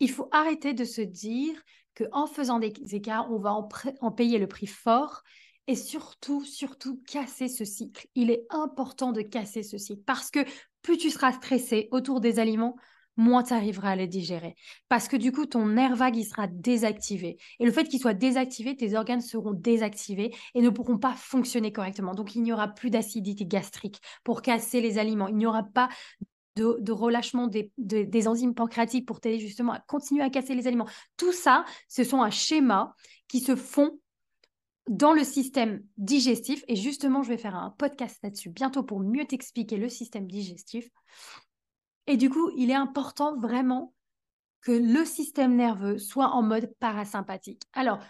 Il 0.00 0.10
faut 0.10 0.28
arrêter 0.32 0.74
de 0.74 0.84
se 0.84 1.00
dire 1.00 1.60
qu'en 1.96 2.26
faisant 2.26 2.58
des 2.58 2.72
écarts, 2.92 3.30
on 3.32 3.38
va 3.38 3.52
en, 3.52 3.68
en 4.00 4.12
payer 4.12 4.38
le 4.38 4.46
prix 4.46 4.68
fort 4.68 5.22
et 5.66 5.76
surtout, 5.76 6.44
surtout, 6.44 7.02
casser 7.06 7.48
ce 7.48 7.64
cycle. 7.64 8.06
Il 8.14 8.30
est 8.30 8.46
important 8.50 9.12
de 9.12 9.20
casser 9.20 9.62
ce 9.62 9.76
cycle 9.76 10.02
parce 10.04 10.30
que 10.30 10.40
plus 10.82 10.96
tu 10.96 11.10
seras 11.10 11.32
stressé 11.32 11.88
autour 11.90 12.20
des 12.20 12.38
aliments, 12.38 12.76
moins 13.18 13.42
tu 13.42 13.52
arriveras 13.52 13.90
à 13.90 13.96
les 13.96 14.06
digérer. 14.06 14.54
Parce 14.88 15.08
que 15.08 15.16
du 15.16 15.32
coup, 15.32 15.44
ton 15.44 15.66
nerf 15.66 15.94
vague, 15.94 16.16
il 16.16 16.24
sera 16.24 16.46
désactivé. 16.46 17.36
Et 17.58 17.66
le 17.66 17.72
fait 17.72 17.84
qu'il 17.84 18.00
soit 18.00 18.14
désactivé, 18.14 18.76
tes 18.76 18.94
organes 18.94 19.20
seront 19.20 19.52
désactivés 19.52 20.34
et 20.54 20.62
ne 20.62 20.70
pourront 20.70 20.98
pas 20.98 21.14
fonctionner 21.14 21.72
correctement. 21.72 22.14
Donc, 22.14 22.34
il 22.34 22.42
n'y 22.42 22.52
aura 22.52 22.68
plus 22.68 22.90
d'acidité 22.90 23.44
gastrique 23.44 24.00
pour 24.24 24.40
casser 24.40 24.80
les 24.80 24.96
aliments. 24.98 25.28
Il 25.28 25.36
n'y 25.36 25.46
aura 25.46 25.64
pas 25.64 25.88
de, 26.56 26.92
relâchement 26.92 27.46
des, 27.46 27.70
des, 27.76 28.28
enzymes 28.28 28.54
pancréatiques 28.54 29.06
pour 29.06 29.20
t'aider 29.20 29.38
justement 29.38 29.72
à 29.72 29.80
continuer 29.80 30.22
à 30.22 30.30
casser 30.30 30.54
les 30.54 30.66
aliments. 30.66 30.88
Tout 31.16 31.32
ça, 31.32 31.64
ce 31.88 32.02
sont 32.02 32.22
un 32.22 32.30
schéma 32.30 32.94
qui 33.28 33.40
se 33.40 33.54
font 33.54 33.98
dans 34.88 35.12
le 35.12 35.22
système 35.22 35.82
digestif. 35.96 36.64
Et 36.66 36.76
justement, 36.76 37.22
je 37.22 37.28
vais 37.28 37.38
faire 37.38 37.54
un 37.54 37.74
podcast 37.78 38.18
là-dessus 38.22 38.50
bientôt 38.50 38.82
pour 38.82 39.00
mieux 39.00 39.24
t'expliquer 39.24 39.76
le 39.76 39.88
système 39.88 40.26
digestif. 40.26 40.88
Et 42.08 42.16
du 42.16 42.30
coup, 42.30 42.50
il 42.56 42.70
est 42.70 42.74
important 42.74 43.36
vraiment 43.36 43.94
que 44.62 44.72
le 44.72 45.04
système 45.04 45.54
nerveux 45.54 45.98
soit 45.98 46.30
en 46.30 46.42
mode 46.42 46.74
parasympathique. 46.80 47.62
Alors, 47.74 48.00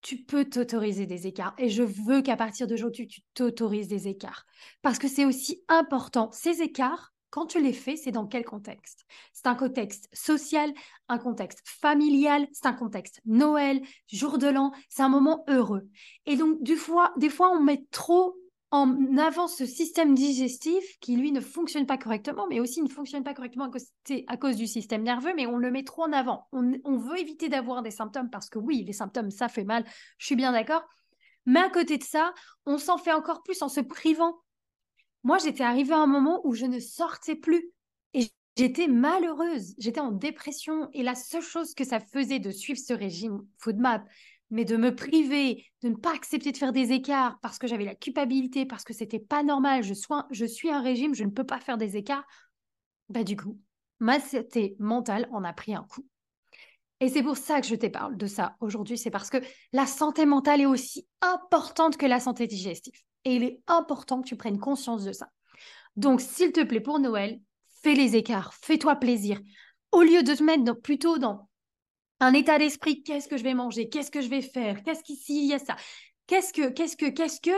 tu 0.00 0.16
peux 0.16 0.44
t'autoriser 0.44 1.06
des 1.06 1.26
écarts 1.26 1.54
et 1.58 1.68
je 1.68 1.82
veux 1.82 2.22
qu'à 2.22 2.36
partir 2.36 2.68
d'aujourd'hui, 2.68 3.08
tu 3.08 3.20
t'autorises 3.34 3.88
des 3.88 4.06
écarts 4.06 4.46
parce 4.80 4.98
que 4.98 5.08
c'est 5.08 5.24
aussi 5.24 5.64
important. 5.66 6.30
Ces 6.32 6.62
écarts, 6.62 7.12
quand 7.30 7.46
tu 7.46 7.60
les 7.60 7.72
fais, 7.72 7.96
c'est 7.96 8.12
dans 8.12 8.28
quel 8.28 8.44
contexte? 8.44 9.04
C'est 9.32 9.48
un 9.48 9.56
contexte 9.56 10.08
social, 10.12 10.72
un 11.08 11.18
contexte 11.18 11.60
familial, 11.64 12.46
c'est 12.52 12.66
un 12.66 12.72
contexte 12.72 13.20
Noël, 13.26 13.82
jour 14.06 14.38
de 14.38 14.46
l'an, 14.46 14.70
c'est 14.88 15.02
un 15.02 15.08
moment 15.08 15.44
heureux. 15.48 15.88
Et 16.26 16.36
donc, 16.36 16.62
des 16.62 16.76
fois, 16.76 17.12
on 17.52 17.60
met 17.60 17.84
trop 17.90 18.36
en 18.70 19.16
avant 19.16 19.48
ce 19.48 19.64
système 19.64 20.14
digestif 20.14 20.84
qui, 21.00 21.16
lui, 21.16 21.32
ne 21.32 21.40
fonctionne 21.40 21.86
pas 21.86 21.96
correctement, 21.96 22.46
mais 22.48 22.60
aussi 22.60 22.82
ne 22.82 22.88
fonctionne 22.88 23.24
pas 23.24 23.32
correctement 23.32 23.64
à 23.64 23.70
cause, 23.70 23.86
à 24.26 24.36
cause 24.36 24.56
du 24.56 24.66
système 24.66 25.02
nerveux, 25.02 25.32
mais 25.34 25.46
on 25.46 25.56
le 25.56 25.70
met 25.70 25.84
trop 25.84 26.02
en 26.02 26.12
avant. 26.12 26.46
On, 26.52 26.72
on 26.84 26.98
veut 26.98 27.18
éviter 27.18 27.48
d'avoir 27.48 27.82
des 27.82 27.90
symptômes 27.90 28.28
parce 28.28 28.50
que 28.50 28.58
oui, 28.58 28.84
les 28.84 28.92
symptômes, 28.92 29.30
ça 29.30 29.48
fait 29.48 29.64
mal, 29.64 29.84
je 30.18 30.26
suis 30.26 30.36
bien 30.36 30.52
d'accord. 30.52 30.84
Mais 31.46 31.60
à 31.60 31.70
côté 31.70 31.96
de 31.96 32.04
ça, 32.04 32.34
on 32.66 32.76
s'en 32.76 32.98
fait 32.98 33.12
encore 33.12 33.42
plus 33.42 33.62
en 33.62 33.70
se 33.70 33.80
privant. 33.80 34.38
Moi, 35.24 35.38
j'étais 35.38 35.64
arrivée 35.64 35.94
à 35.94 35.98
un 35.98 36.06
moment 36.06 36.42
où 36.44 36.52
je 36.54 36.66
ne 36.66 36.78
sortais 36.78 37.36
plus 37.36 37.70
et 38.12 38.28
j'étais 38.56 38.86
malheureuse, 38.86 39.74
j'étais 39.78 40.00
en 40.00 40.12
dépression 40.12 40.90
et 40.92 41.02
la 41.02 41.14
seule 41.14 41.42
chose 41.42 41.74
que 41.74 41.84
ça 41.84 42.00
faisait 42.00 42.38
de 42.38 42.50
suivre 42.50 42.78
ce 42.78 42.92
régime 42.92 43.40
FoodMap, 43.56 44.04
mais 44.50 44.64
de 44.64 44.76
me 44.76 44.94
priver, 44.94 45.64
de 45.82 45.90
ne 45.90 45.96
pas 45.96 46.14
accepter 46.14 46.52
de 46.52 46.56
faire 46.56 46.72
des 46.72 46.92
écarts 46.92 47.38
parce 47.42 47.58
que 47.58 47.66
j'avais 47.66 47.84
la 47.84 47.94
culpabilité, 47.94 48.66
parce 48.66 48.84
que 48.84 48.94
c'était 48.94 49.18
pas 49.18 49.42
normal, 49.42 49.82
je, 49.82 49.94
je 50.30 50.44
suis 50.44 50.70
un 50.70 50.80
régime, 50.80 51.14
je 51.14 51.24
ne 51.24 51.30
peux 51.30 51.44
pas 51.44 51.60
faire 51.60 51.76
des 51.76 51.96
écarts, 51.96 52.24
bah 53.08 53.24
du 53.24 53.36
coup, 53.36 53.58
ma 54.00 54.20
santé 54.20 54.76
mentale 54.78 55.28
en 55.32 55.44
a 55.44 55.52
pris 55.52 55.74
un 55.74 55.84
coup. 55.84 56.06
Et 57.00 57.08
c'est 57.08 57.22
pour 57.22 57.36
ça 57.36 57.60
que 57.60 57.66
je 57.66 57.76
te 57.76 57.86
parle 57.86 58.16
de 58.16 58.26
ça 58.26 58.56
aujourd'hui, 58.60 58.98
c'est 58.98 59.10
parce 59.10 59.30
que 59.30 59.38
la 59.72 59.86
santé 59.86 60.26
mentale 60.26 60.62
est 60.62 60.66
aussi 60.66 61.06
importante 61.20 61.96
que 61.96 62.06
la 62.06 62.18
santé 62.18 62.46
digestive. 62.46 63.00
Et 63.24 63.36
il 63.36 63.44
est 63.44 63.60
important 63.66 64.20
que 64.20 64.28
tu 64.28 64.36
prennes 64.36 64.58
conscience 64.58 65.04
de 65.04 65.12
ça. 65.12 65.28
Donc, 65.96 66.20
s'il 66.20 66.52
te 66.52 66.62
plaît, 66.62 66.80
pour 66.80 66.98
Noël, 66.98 67.40
fais 67.82 67.94
les 67.94 68.16
écarts, 68.16 68.54
fais-toi 68.54 68.96
plaisir. 68.96 69.40
Au 69.92 70.02
lieu 70.02 70.22
de 70.22 70.34
te 70.34 70.42
mettre 70.42 70.72
plutôt 70.74 71.18
dans 71.18 71.47
un 72.20 72.32
état 72.32 72.58
d'esprit, 72.58 73.02
qu'est-ce 73.02 73.28
que 73.28 73.36
je 73.36 73.44
vais 73.44 73.54
manger, 73.54 73.88
qu'est-ce 73.88 74.10
que 74.10 74.20
je 74.20 74.28
vais 74.28 74.42
faire, 74.42 74.82
qu'est-ce 74.82 75.02
qu'ici 75.02 75.44
il 75.44 75.48
y 75.48 75.54
a 75.54 75.58
ça, 75.58 75.76
qu'est-ce 76.26 76.52
que, 76.52 76.68
qu'est-ce 76.68 76.96
que, 76.96 77.06
qu'est-ce 77.06 77.40
que, 77.40 77.56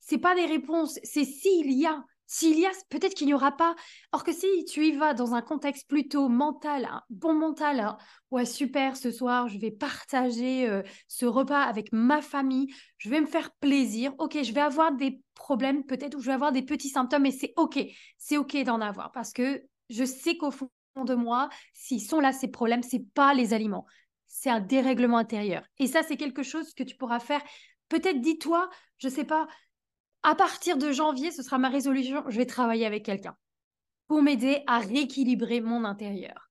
c'est 0.00 0.18
pas 0.18 0.34
des 0.34 0.46
réponses, 0.46 0.98
c'est 1.02 1.24
s'il 1.24 1.72
y 1.72 1.86
a, 1.86 2.02
s'il 2.26 2.58
y 2.58 2.66
a, 2.66 2.70
peut-être 2.90 3.14
qu'il 3.14 3.26
n'y 3.26 3.34
aura 3.34 3.56
pas. 3.56 3.74
Or 4.12 4.22
que 4.22 4.32
si 4.32 4.46
tu 4.66 4.86
y 4.86 4.92
vas 4.92 5.14
dans 5.14 5.34
un 5.34 5.42
contexte 5.42 5.88
plutôt 5.88 6.28
mental, 6.28 6.88
bon 7.10 7.34
mental, 7.34 7.80
hein, 7.80 7.96
ouais 8.30 8.44
super, 8.44 8.96
ce 8.96 9.10
soir 9.10 9.48
je 9.48 9.58
vais 9.58 9.70
partager 9.70 10.68
euh, 10.68 10.82
ce 11.08 11.26
repas 11.26 11.62
avec 11.62 11.92
ma 11.92 12.22
famille, 12.22 12.68
je 12.98 13.08
vais 13.08 13.20
me 13.20 13.26
faire 13.26 13.50
plaisir, 13.60 14.14
ok, 14.18 14.42
je 14.42 14.52
vais 14.52 14.60
avoir 14.60 14.92
des 14.92 15.22
problèmes 15.34 15.84
peut-être 15.84 16.16
ou 16.16 16.20
je 16.20 16.26
vais 16.26 16.34
avoir 16.34 16.52
des 16.52 16.62
petits 16.62 16.90
symptômes, 16.90 17.22
mais 17.22 17.30
c'est 17.30 17.54
ok, 17.56 17.78
c'est 18.18 18.36
ok 18.36 18.62
d'en 18.64 18.80
avoir 18.80 19.10
parce 19.12 19.32
que 19.32 19.62
je 19.88 20.04
sais 20.04 20.36
qu'au 20.36 20.50
fond 20.50 20.68
de 21.04 21.14
moi, 21.14 21.48
s'ils 21.74 22.02
sont 22.02 22.20
là, 22.20 22.32
ces 22.32 22.48
problèmes, 22.48 22.82
c'est 22.82 23.04
pas 23.14 23.34
les 23.34 23.54
aliments, 23.54 23.86
c'est 24.26 24.50
un 24.50 24.60
dérèglement 24.60 25.18
intérieur. 25.18 25.64
Et 25.78 25.86
ça, 25.86 26.02
c'est 26.02 26.16
quelque 26.16 26.42
chose 26.42 26.74
que 26.74 26.82
tu 26.82 26.96
pourras 26.96 27.20
faire. 27.20 27.42
Peut-être 27.88 28.20
dis-toi, 28.20 28.68
je 28.98 29.08
sais 29.08 29.24
pas, 29.24 29.48
à 30.22 30.34
partir 30.34 30.76
de 30.76 30.92
janvier, 30.92 31.30
ce 31.30 31.42
sera 31.42 31.58
ma 31.58 31.68
résolution, 31.68 32.24
je 32.28 32.36
vais 32.36 32.46
travailler 32.46 32.86
avec 32.86 33.04
quelqu'un 33.04 33.36
pour 34.08 34.22
m'aider 34.22 34.62
à 34.66 34.78
rééquilibrer 34.78 35.60
mon 35.60 35.84
intérieur. 35.84 36.50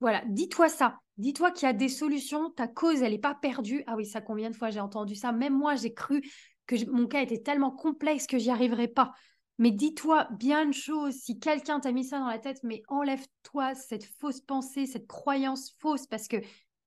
Voilà, 0.00 0.22
dis-toi 0.26 0.68
ça. 0.68 0.98
Dis-toi 1.16 1.50
qu'il 1.50 1.66
y 1.66 1.70
a 1.70 1.72
des 1.72 1.88
solutions, 1.88 2.50
ta 2.50 2.68
cause, 2.68 3.00
elle 3.00 3.12
n'est 3.12 3.18
pas 3.18 3.34
perdue. 3.34 3.82
Ah 3.86 3.94
oui, 3.96 4.04
ça, 4.04 4.20
combien 4.20 4.50
de 4.50 4.56
fois 4.56 4.70
j'ai 4.70 4.80
entendu 4.80 5.14
ça? 5.14 5.32
Même 5.32 5.56
moi, 5.56 5.76
j'ai 5.76 5.94
cru 5.94 6.22
que 6.66 6.76
mon 6.90 7.06
cas 7.06 7.22
était 7.22 7.40
tellement 7.40 7.70
complexe 7.70 8.26
que 8.26 8.38
j'y 8.38 8.50
arriverais 8.50 8.88
pas. 8.88 9.12
Mais 9.58 9.70
dis-toi 9.70 10.28
bien 10.32 10.64
une 10.64 10.72
chose, 10.72 11.14
si 11.14 11.38
quelqu'un 11.38 11.80
t'a 11.80 11.92
mis 11.92 12.04
ça 12.04 12.18
dans 12.18 12.28
la 12.28 12.38
tête, 12.38 12.60
mais 12.62 12.82
enlève-toi 12.88 13.74
cette 13.74 14.04
fausse 14.04 14.40
pensée, 14.40 14.86
cette 14.86 15.06
croyance 15.06 15.74
fausse, 15.78 16.06
parce 16.06 16.28
que 16.28 16.36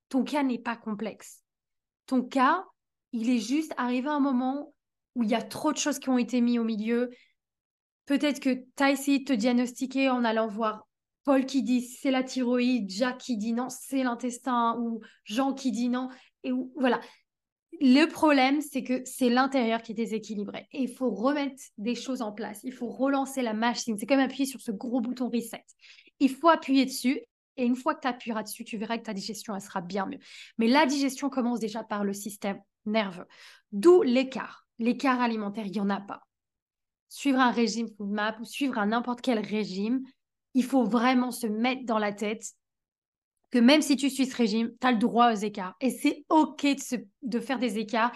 ton 0.09 0.23
cas 0.23 0.43
n'est 0.43 0.59
pas 0.59 0.75
complexe. 0.75 1.43
Ton 2.05 2.21
cas, 2.21 2.65
il 3.11 3.29
est 3.29 3.39
juste 3.39 3.73
arrivé 3.77 4.07
à 4.07 4.13
un 4.13 4.19
moment 4.19 4.73
où 5.15 5.23
il 5.23 5.29
y 5.29 5.35
a 5.35 5.41
trop 5.41 5.71
de 5.71 5.77
choses 5.77 5.99
qui 5.99 6.09
ont 6.09 6.17
été 6.17 6.41
mises 6.41 6.59
au 6.59 6.63
milieu. 6.63 7.09
Peut-être 8.05 8.39
que 8.39 8.53
tu 8.53 8.83
as 8.83 8.91
essayé 8.91 9.19
de 9.19 9.25
te 9.25 9.33
diagnostiquer 9.33 10.09
en 10.09 10.23
allant 10.23 10.47
voir 10.47 10.87
Paul 11.23 11.45
qui 11.45 11.63
dit 11.63 11.81
c'est 11.81 12.11
la 12.11 12.23
thyroïde, 12.23 12.89
Jacques 12.89 13.19
qui 13.19 13.37
dit 13.37 13.53
non, 13.53 13.69
c'est 13.69 14.03
l'intestin, 14.03 14.77
ou 14.79 15.01
Jean 15.25 15.53
qui 15.53 15.71
dit 15.71 15.89
non. 15.89 16.09
Et 16.43 16.51
voilà, 16.75 17.01
le 17.81 18.05
problème, 18.07 18.61
c'est 18.61 18.83
que 18.83 19.01
c'est 19.05 19.29
l'intérieur 19.29 19.81
qui 19.81 19.93
est 19.93 19.95
déséquilibré. 19.95 20.67
Et 20.71 20.83
il 20.83 20.93
faut 20.93 21.11
remettre 21.11 21.61
des 21.77 21.95
choses 21.95 22.21
en 22.21 22.31
place. 22.31 22.59
Il 22.63 22.73
faut 22.73 22.89
relancer 22.89 23.41
la 23.41 23.53
machine. 23.53 23.97
C'est 23.97 24.05
comme 24.05 24.19
appuyer 24.19 24.45
sur 24.45 24.59
ce 24.59 24.71
gros 24.71 25.01
bouton 25.01 25.29
reset. 25.29 25.63
il 26.19 26.29
faut 26.29 26.49
appuyer 26.49 26.85
dessus. 26.85 27.21
Et 27.57 27.65
une 27.65 27.75
fois 27.75 27.93
que 27.93 28.01
tu 28.01 28.07
appuieras 28.07 28.43
dessus, 28.43 28.63
tu 28.63 28.77
verras 28.77 28.97
que 28.97 29.03
ta 29.03 29.13
digestion, 29.13 29.57
sera 29.59 29.81
bien 29.81 30.05
mieux. 30.05 30.19
Mais 30.57 30.67
la 30.67 30.85
digestion 30.85 31.29
commence 31.29 31.59
déjà 31.59 31.83
par 31.83 32.03
le 32.03 32.13
système 32.13 32.61
nerveux. 32.85 33.25
D'où 33.71 34.01
l'écart. 34.01 34.65
L'écart 34.77 35.19
alimentaire, 35.19 35.65
il 35.65 35.73
n'y 35.73 35.79
en 35.81 35.89
a 35.89 35.99
pas. 35.99 36.21
Suivre 37.09 37.39
un 37.39 37.51
régime 37.51 37.89
FoodMap 37.97 38.39
ou 38.39 38.45
suivre 38.45 38.77
un 38.77 38.87
n'importe 38.87 39.21
quel 39.21 39.39
régime, 39.39 40.03
il 40.53 40.63
faut 40.63 40.85
vraiment 40.85 41.31
se 41.31 41.47
mettre 41.47 41.85
dans 41.85 41.99
la 41.99 42.13
tête 42.13 42.53
que 43.51 43.59
même 43.59 43.81
si 43.81 43.95
tu 43.95 44.09
suis 44.09 44.25
ce 44.25 44.35
régime, 44.35 44.71
tu 44.79 44.87
as 44.87 44.91
le 44.91 44.97
droit 44.97 45.31
aux 45.31 45.37
écarts. 45.37 45.75
Et 45.81 45.89
c'est 45.89 46.25
OK 46.29 46.65
de, 47.21 47.39
faire 47.39 47.59
des 47.59 47.77
écarts. 47.77 48.11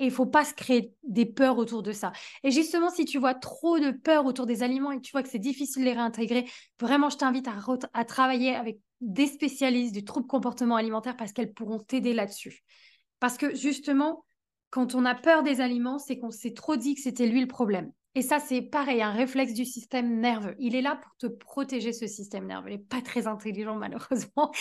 Et 0.00 0.04
il 0.04 0.10
faut 0.12 0.26
pas 0.26 0.44
se 0.44 0.54
créer 0.54 0.94
des 1.02 1.26
peurs 1.26 1.58
autour 1.58 1.82
de 1.82 1.90
ça. 1.90 2.12
Et 2.44 2.52
justement, 2.52 2.88
si 2.88 3.04
tu 3.04 3.18
vois 3.18 3.34
trop 3.34 3.80
de 3.80 3.90
peurs 3.90 4.26
autour 4.26 4.46
des 4.46 4.62
aliments 4.62 4.92
et 4.92 4.96
que 4.98 5.02
tu 5.02 5.10
vois 5.10 5.24
que 5.24 5.28
c'est 5.28 5.40
difficile 5.40 5.82
de 5.82 5.88
les 5.88 5.94
réintégrer, 5.94 6.48
vraiment, 6.78 7.10
je 7.10 7.16
t'invite 7.16 7.48
à, 7.48 7.54
à, 7.92 8.04
travailler 8.04 8.54
avec 8.54 8.78
des 9.00 9.26
spécialistes 9.26 9.94
du 9.94 10.04
trouble 10.04 10.28
comportement 10.28 10.76
alimentaire 10.76 11.16
parce 11.16 11.32
qu'elles 11.32 11.52
pourront 11.52 11.80
t'aider 11.80 12.12
là-dessus. 12.12 12.62
Parce 13.18 13.36
que 13.36 13.56
justement, 13.56 14.24
quand 14.70 14.94
on 14.94 15.04
a 15.04 15.16
peur 15.16 15.42
des 15.42 15.60
aliments, 15.60 15.98
c'est 15.98 16.18
qu'on 16.18 16.30
s'est 16.30 16.54
trop 16.54 16.76
dit 16.76 16.94
que 16.94 17.00
c'était 17.00 17.26
lui 17.26 17.40
le 17.40 17.48
problème. 17.48 17.90
Et 18.14 18.22
ça, 18.22 18.38
c'est 18.38 18.62
pareil, 18.62 19.02
un 19.02 19.12
réflexe 19.12 19.52
du 19.52 19.64
système 19.64 20.20
nerveux. 20.20 20.56
Il 20.58 20.74
est 20.74 20.82
là 20.82 20.96
pour 20.96 21.16
te 21.18 21.26
protéger, 21.26 21.92
ce 21.92 22.06
système 22.06 22.46
nerveux. 22.46 22.70
Il 22.70 22.76
n'est 22.78 22.82
pas 22.82 23.02
très 23.02 23.26
intelligent, 23.26 23.74
malheureusement. 23.78 24.52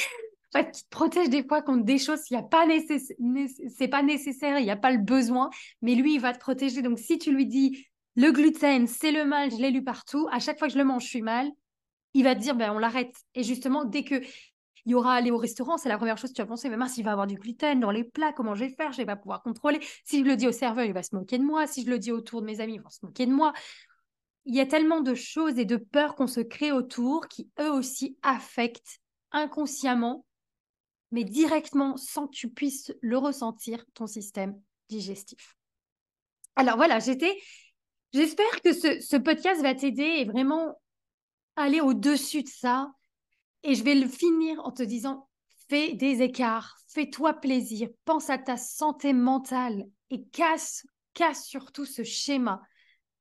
En 0.54 0.60
fait, 0.60 0.72
qui 0.72 0.84
te 0.84 0.89
protège 0.89 1.30
des 1.30 1.44
fois 1.44 1.62
contre 1.62 1.84
des 1.84 1.98
choses, 1.98 2.22
il 2.30 2.36
y 2.36 2.38
a 2.38 2.44
pas 2.44 2.66
c'est 3.75 3.88
pas 3.88 4.04
nécessaire, 4.04 4.60
il 4.60 4.63
n'y 4.63 4.72
a 4.72 4.77
pas 4.77 4.92
le 4.92 5.00
besoin, 5.00 5.50
mais 5.82 5.96
lui, 5.96 6.16
il 6.16 6.22
va 6.22 6.34
te 6.34 6.39
protéger. 6.39 6.82
Donc, 6.82 7.00
si 7.00 7.18
tu 7.18 7.34
lui 7.34 7.46
dis 7.46 7.86
le 8.16 8.32
gluten, 8.32 8.88
c'est 8.88 9.12
le 9.12 9.25
mal, 9.25 9.51
je 9.51 9.58
l'ai 9.58 9.72
lu 9.72 9.84
partout, 9.84 10.27
à 10.32 10.39
chaque 10.39 10.58
fois 10.58 10.68
que 10.68 10.74
je 10.74 10.80
le 10.80 10.86
mange, 10.86 11.04
je 11.04 11.10
suis 11.10 11.22
mal, 11.22 11.50
il 12.13 12.24
va 12.24 12.34
te 12.34 12.39
dire, 12.39 12.56
ben, 12.56 12.72
on 12.72 12.80
l'arrête. 12.80 13.16
Et 13.36 13.44
justement, 13.44 13.86
dès 13.86 14.04
que 14.04 14.22
il 14.88 14.91
y 14.91 14.96
aura 14.96 15.15
aller 15.15 15.32
au 15.32 15.38
restaurant, 15.38 15.77
c'est 15.77 15.89
la 15.89 15.98
première 15.98 16.17
chose 16.17 16.29
que 16.29 16.36
tu 16.38 16.41
vas 16.41 16.48
penser, 16.48 16.70
mais 16.70 16.77
mince, 16.77 16.98
il 16.98 17.03
va 17.03 17.12
avoir 17.12 17.27
du 17.27 17.36
gluten 17.36 17.82
dans 17.82 17.91
les 17.91 18.06
plats, 18.06 18.32
comment 18.32 18.56
je 18.56 18.63
vais 18.63 18.70
faire? 18.70 18.94
Je 18.94 18.98
vais 18.98 19.06
pas 19.06 19.17
pouvoir 19.17 19.44
contrôler. 19.44 19.82
Si 20.06 20.20
je 20.20 20.24
le 20.24 20.38
dis 20.38 20.48
au 20.48 20.53
serveur, 20.53 20.86
il 20.86 20.94
va 20.94 21.03
se 21.03 21.13
moquer 21.13 21.38
de 21.38 21.44
moi. 21.44 21.67
Si 21.67 21.84
je 21.84 21.89
le 21.89 22.00
dis 22.00 22.13
autour 22.13 22.39
de 22.39 22.46
mes 22.46 22.62
amis, 22.62 22.75
ils 22.75 22.82
vont 22.82 22.89
se 22.89 23.06
moquer 23.06 23.25
de 23.25 23.34
moi. 23.34 23.51
Il 24.46 24.56
y 24.56 24.62
a 24.62 24.65
tellement 24.65 25.01
de 25.01 25.13
choses 25.13 25.60
et 25.60 25.65
de 25.65 25.75
peurs 25.75 26.15
qu'on 26.15 26.25
se 26.25 26.39
crée 26.39 26.72
autour 26.72 27.27
qui, 27.27 27.50
eux 27.60 27.70
aussi, 27.70 28.17
affectent 28.22 29.00
inconsciemment, 29.34 30.25
mais 31.12 31.25
directement, 31.25 31.98
sans 31.98 32.27
que 32.27 32.34
tu 32.34 32.50
puisses 32.50 32.94
le 33.01 33.17
ressentir, 33.17 33.84
ton 33.94 34.08
système 34.08 34.58
digestif. 34.88 35.58
Alors 36.56 36.77
voilà, 36.77 37.00
j'étais... 37.00 37.38
J'espère 38.13 38.62
que 38.63 38.72
ce, 38.72 39.01
ce 39.01 39.17
podcast 39.17 39.62
va 39.62 39.75
t'aider 39.75 40.20
et 40.20 40.24
vraiment 40.24 40.79
aller 41.58 41.82
au-dessus 41.82 42.44
de 42.44 42.48
ça 42.48 42.89
et 43.68 43.76
je 43.76 43.84
vais 43.84 43.96
le 43.96 44.08
finir 44.08 44.66
en 44.66 44.72
te 44.72 44.82
disant, 44.82 45.28
fais 45.68 45.94
des 45.94 46.22
écarts, 46.22 46.78
fais-toi 46.88 47.34
plaisir, 47.34 47.90
pense 48.06 48.30
à 48.30 48.38
ta 48.38 48.56
santé 48.56 49.12
mentale 49.12 49.84
et 50.10 50.24
casse, 50.30 50.88
casse 51.14 51.46
surtout 51.46 51.86
ce 51.86 52.04
schéma. 52.04 52.62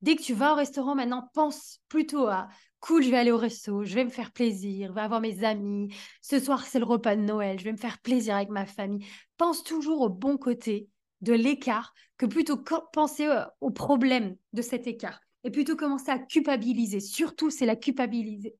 Dès 0.02 0.14
que 0.14 0.22
tu 0.22 0.34
vas 0.34 0.52
au 0.52 0.54
restaurant 0.54 0.94
maintenant, 0.94 1.28
pense 1.34 1.80
plutôt 1.88 2.28
à 2.28 2.48
cool, 2.78 3.02
je 3.02 3.10
vais 3.10 3.16
aller 3.16 3.32
au 3.32 3.38
resto, 3.38 3.82
je 3.82 3.92
vais 3.96 4.04
me 4.04 4.10
faire 4.10 4.30
plaisir, 4.30 4.90
je 4.90 4.94
vais 4.94 5.00
avoir 5.00 5.20
mes 5.20 5.42
amis, 5.42 5.92
ce 6.22 6.38
soir 6.38 6.64
c'est 6.64 6.78
le 6.78 6.84
repas 6.84 7.16
de 7.16 7.22
Noël, 7.22 7.58
je 7.58 7.64
vais 7.64 7.72
me 7.72 7.76
faire 7.76 7.98
plaisir 7.98 8.36
avec 8.36 8.50
ma 8.50 8.66
famille. 8.66 9.04
Pense 9.38 9.64
toujours 9.64 10.02
au 10.02 10.08
bon 10.08 10.38
côté 10.38 10.88
de 11.22 11.32
l'écart 11.32 11.92
que 12.18 12.26
plutôt 12.26 12.62
penser 12.92 13.28
au 13.60 13.70
problème 13.70 14.36
de 14.52 14.62
cet 14.62 14.86
écart 14.86 15.18
et 15.42 15.50
plutôt 15.50 15.74
commencer 15.74 16.10
à 16.10 16.20
culpabiliser. 16.20 17.00
Surtout, 17.00 17.50
c'est 17.50 17.66
la 17.66 17.74
culpabilité 17.74 18.54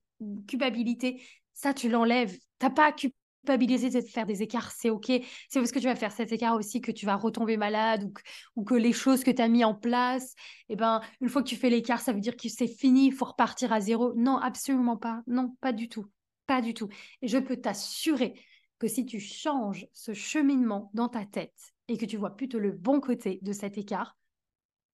ça, 1.56 1.74
tu 1.74 1.88
l'enlèves. 1.88 2.36
T'as 2.58 2.70
pas 2.70 2.86
à 2.86 2.92
culpabiliser 2.92 3.88
de 3.88 4.06
faire 4.06 4.26
des 4.26 4.42
écarts, 4.42 4.70
c'est 4.70 4.90
OK. 4.90 5.06
C'est 5.06 5.58
parce 5.58 5.72
que 5.72 5.78
tu 5.78 5.86
vas 5.86 5.96
faire 5.96 6.12
cet 6.12 6.30
écart 6.30 6.54
aussi 6.54 6.80
que 6.82 6.92
tu 6.92 7.06
vas 7.06 7.16
retomber 7.16 7.56
malade 7.56 8.08
ou 8.56 8.62
que, 8.62 8.74
les 8.74 8.92
choses 8.92 9.24
que 9.24 9.30
tu 9.30 9.40
as 9.40 9.48
mis 9.48 9.64
en 9.64 9.74
place, 9.74 10.34
eh 10.68 10.76
ben, 10.76 11.00
une 11.20 11.30
fois 11.30 11.42
que 11.42 11.48
tu 11.48 11.56
fais 11.56 11.70
l'écart, 11.70 12.00
ça 12.00 12.12
veut 12.12 12.20
dire 12.20 12.36
que 12.36 12.48
c'est 12.50 12.68
fini, 12.68 13.06
il 13.06 13.12
faut 13.12 13.24
repartir 13.24 13.72
à 13.72 13.80
zéro. 13.80 14.12
Non, 14.14 14.36
absolument 14.36 14.98
pas. 14.98 15.22
Non, 15.26 15.56
pas 15.62 15.72
du 15.72 15.88
tout. 15.88 16.06
Pas 16.46 16.60
du 16.60 16.74
tout. 16.74 16.88
Et 17.22 17.28
je 17.28 17.38
peux 17.38 17.56
t'assurer 17.56 18.34
que 18.78 18.86
si 18.86 19.06
tu 19.06 19.18
changes 19.18 19.86
ce 19.94 20.12
cheminement 20.12 20.90
dans 20.92 21.08
ta 21.08 21.24
tête 21.24 21.72
et 21.88 21.96
que 21.96 22.04
tu 22.04 22.18
vois 22.18 22.36
plutôt 22.36 22.58
le 22.58 22.72
bon 22.72 23.00
côté 23.00 23.38
de 23.40 23.52
cet 23.52 23.78
écart, 23.78 24.18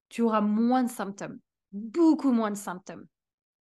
tu 0.07 0.21
auras 0.21 0.41
moins 0.41 0.83
de 0.83 0.89
symptômes, 0.89 1.39
beaucoup 1.73 2.31
moins 2.31 2.51
de 2.51 2.55
symptômes. 2.55 3.05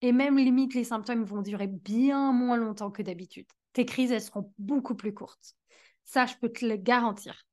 Et 0.01 0.11
même 0.11 0.37
limite, 0.37 0.73
les 0.73 0.83
symptômes 0.83 1.23
vont 1.23 1.41
durer 1.41 1.67
bien 1.67 2.31
moins 2.31 2.57
longtemps 2.57 2.91
que 2.91 3.03
d'habitude. 3.03 3.47
Tes 3.73 3.85
crises, 3.85 4.11
elles 4.11 4.21
seront 4.21 4.51
beaucoup 4.57 4.95
plus 4.95 5.13
courtes. 5.13 5.55
Ça, 6.03 6.25
je 6.25 6.35
peux 6.41 6.49
te 6.49 6.65
le 6.65 6.75
garantir. 6.75 7.45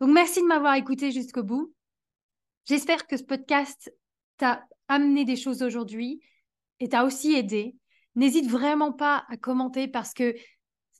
Donc, 0.00 0.10
merci 0.10 0.42
de 0.42 0.46
m'avoir 0.46 0.74
écouté 0.74 1.10
jusqu'au 1.10 1.42
bout. 1.42 1.72
J'espère 2.66 3.06
que 3.06 3.16
ce 3.16 3.22
podcast 3.22 3.92
t'a 4.36 4.64
amené 4.88 5.24
des 5.24 5.36
choses 5.36 5.62
aujourd'hui 5.62 6.20
et 6.80 6.88
t'a 6.88 7.04
aussi 7.04 7.34
aidé. 7.34 7.76
N'hésite 8.14 8.50
vraiment 8.50 8.92
pas 8.92 9.24
à 9.28 9.36
commenter 9.36 9.88
parce 9.88 10.12
que 10.12 10.34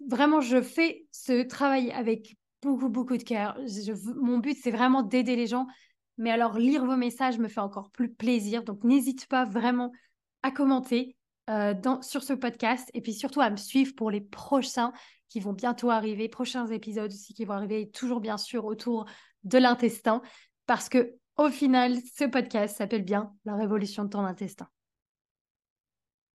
vraiment, 0.08 0.40
je 0.40 0.62
fais 0.62 1.06
ce 1.12 1.42
travail 1.42 1.90
avec 1.92 2.36
beaucoup, 2.62 2.88
beaucoup 2.88 3.16
de 3.16 3.22
cœur. 3.22 3.58
mon 4.16 4.38
but, 4.38 4.56
c'est 4.60 4.70
vraiment 4.70 5.02
d'aider 5.02 5.36
les 5.36 5.46
gens. 5.46 5.66
Mais 6.16 6.30
alors, 6.30 6.58
lire 6.58 6.86
vos 6.86 6.96
messages 6.96 7.38
me 7.38 7.48
fait 7.48 7.60
encore 7.60 7.90
plus 7.90 8.12
plaisir. 8.12 8.64
Donc, 8.64 8.82
n'hésite 8.82 9.26
pas 9.26 9.44
vraiment 9.44 9.92
à 10.42 10.50
commenter 10.50 11.16
euh, 11.50 11.74
sur 12.02 12.22
ce 12.22 12.32
podcast 12.32 12.90
et 12.94 13.00
puis 13.00 13.14
surtout 13.14 13.40
à 13.40 13.50
me 13.50 13.56
suivre 13.56 13.94
pour 13.96 14.10
les 14.10 14.20
prochains 14.20 14.92
qui 15.28 15.40
vont 15.40 15.52
bientôt 15.52 15.90
arriver, 15.90 16.28
prochains 16.28 16.66
épisodes 16.66 17.10
aussi 17.10 17.34
qui 17.34 17.44
vont 17.44 17.54
arriver, 17.54 17.90
toujours 17.90 18.20
bien 18.20 18.36
sûr 18.36 18.64
autour 18.64 19.06
de 19.44 19.58
l'intestin, 19.58 20.22
parce 20.66 20.88
que 20.88 21.14
au 21.36 21.48
final, 21.48 21.96
ce 22.14 22.24
podcast 22.24 22.76
s'appelle 22.76 23.04
bien 23.04 23.32
La 23.44 23.56
révolution 23.56 24.04
de 24.04 24.10
ton 24.10 24.20
intestin. 24.20 24.68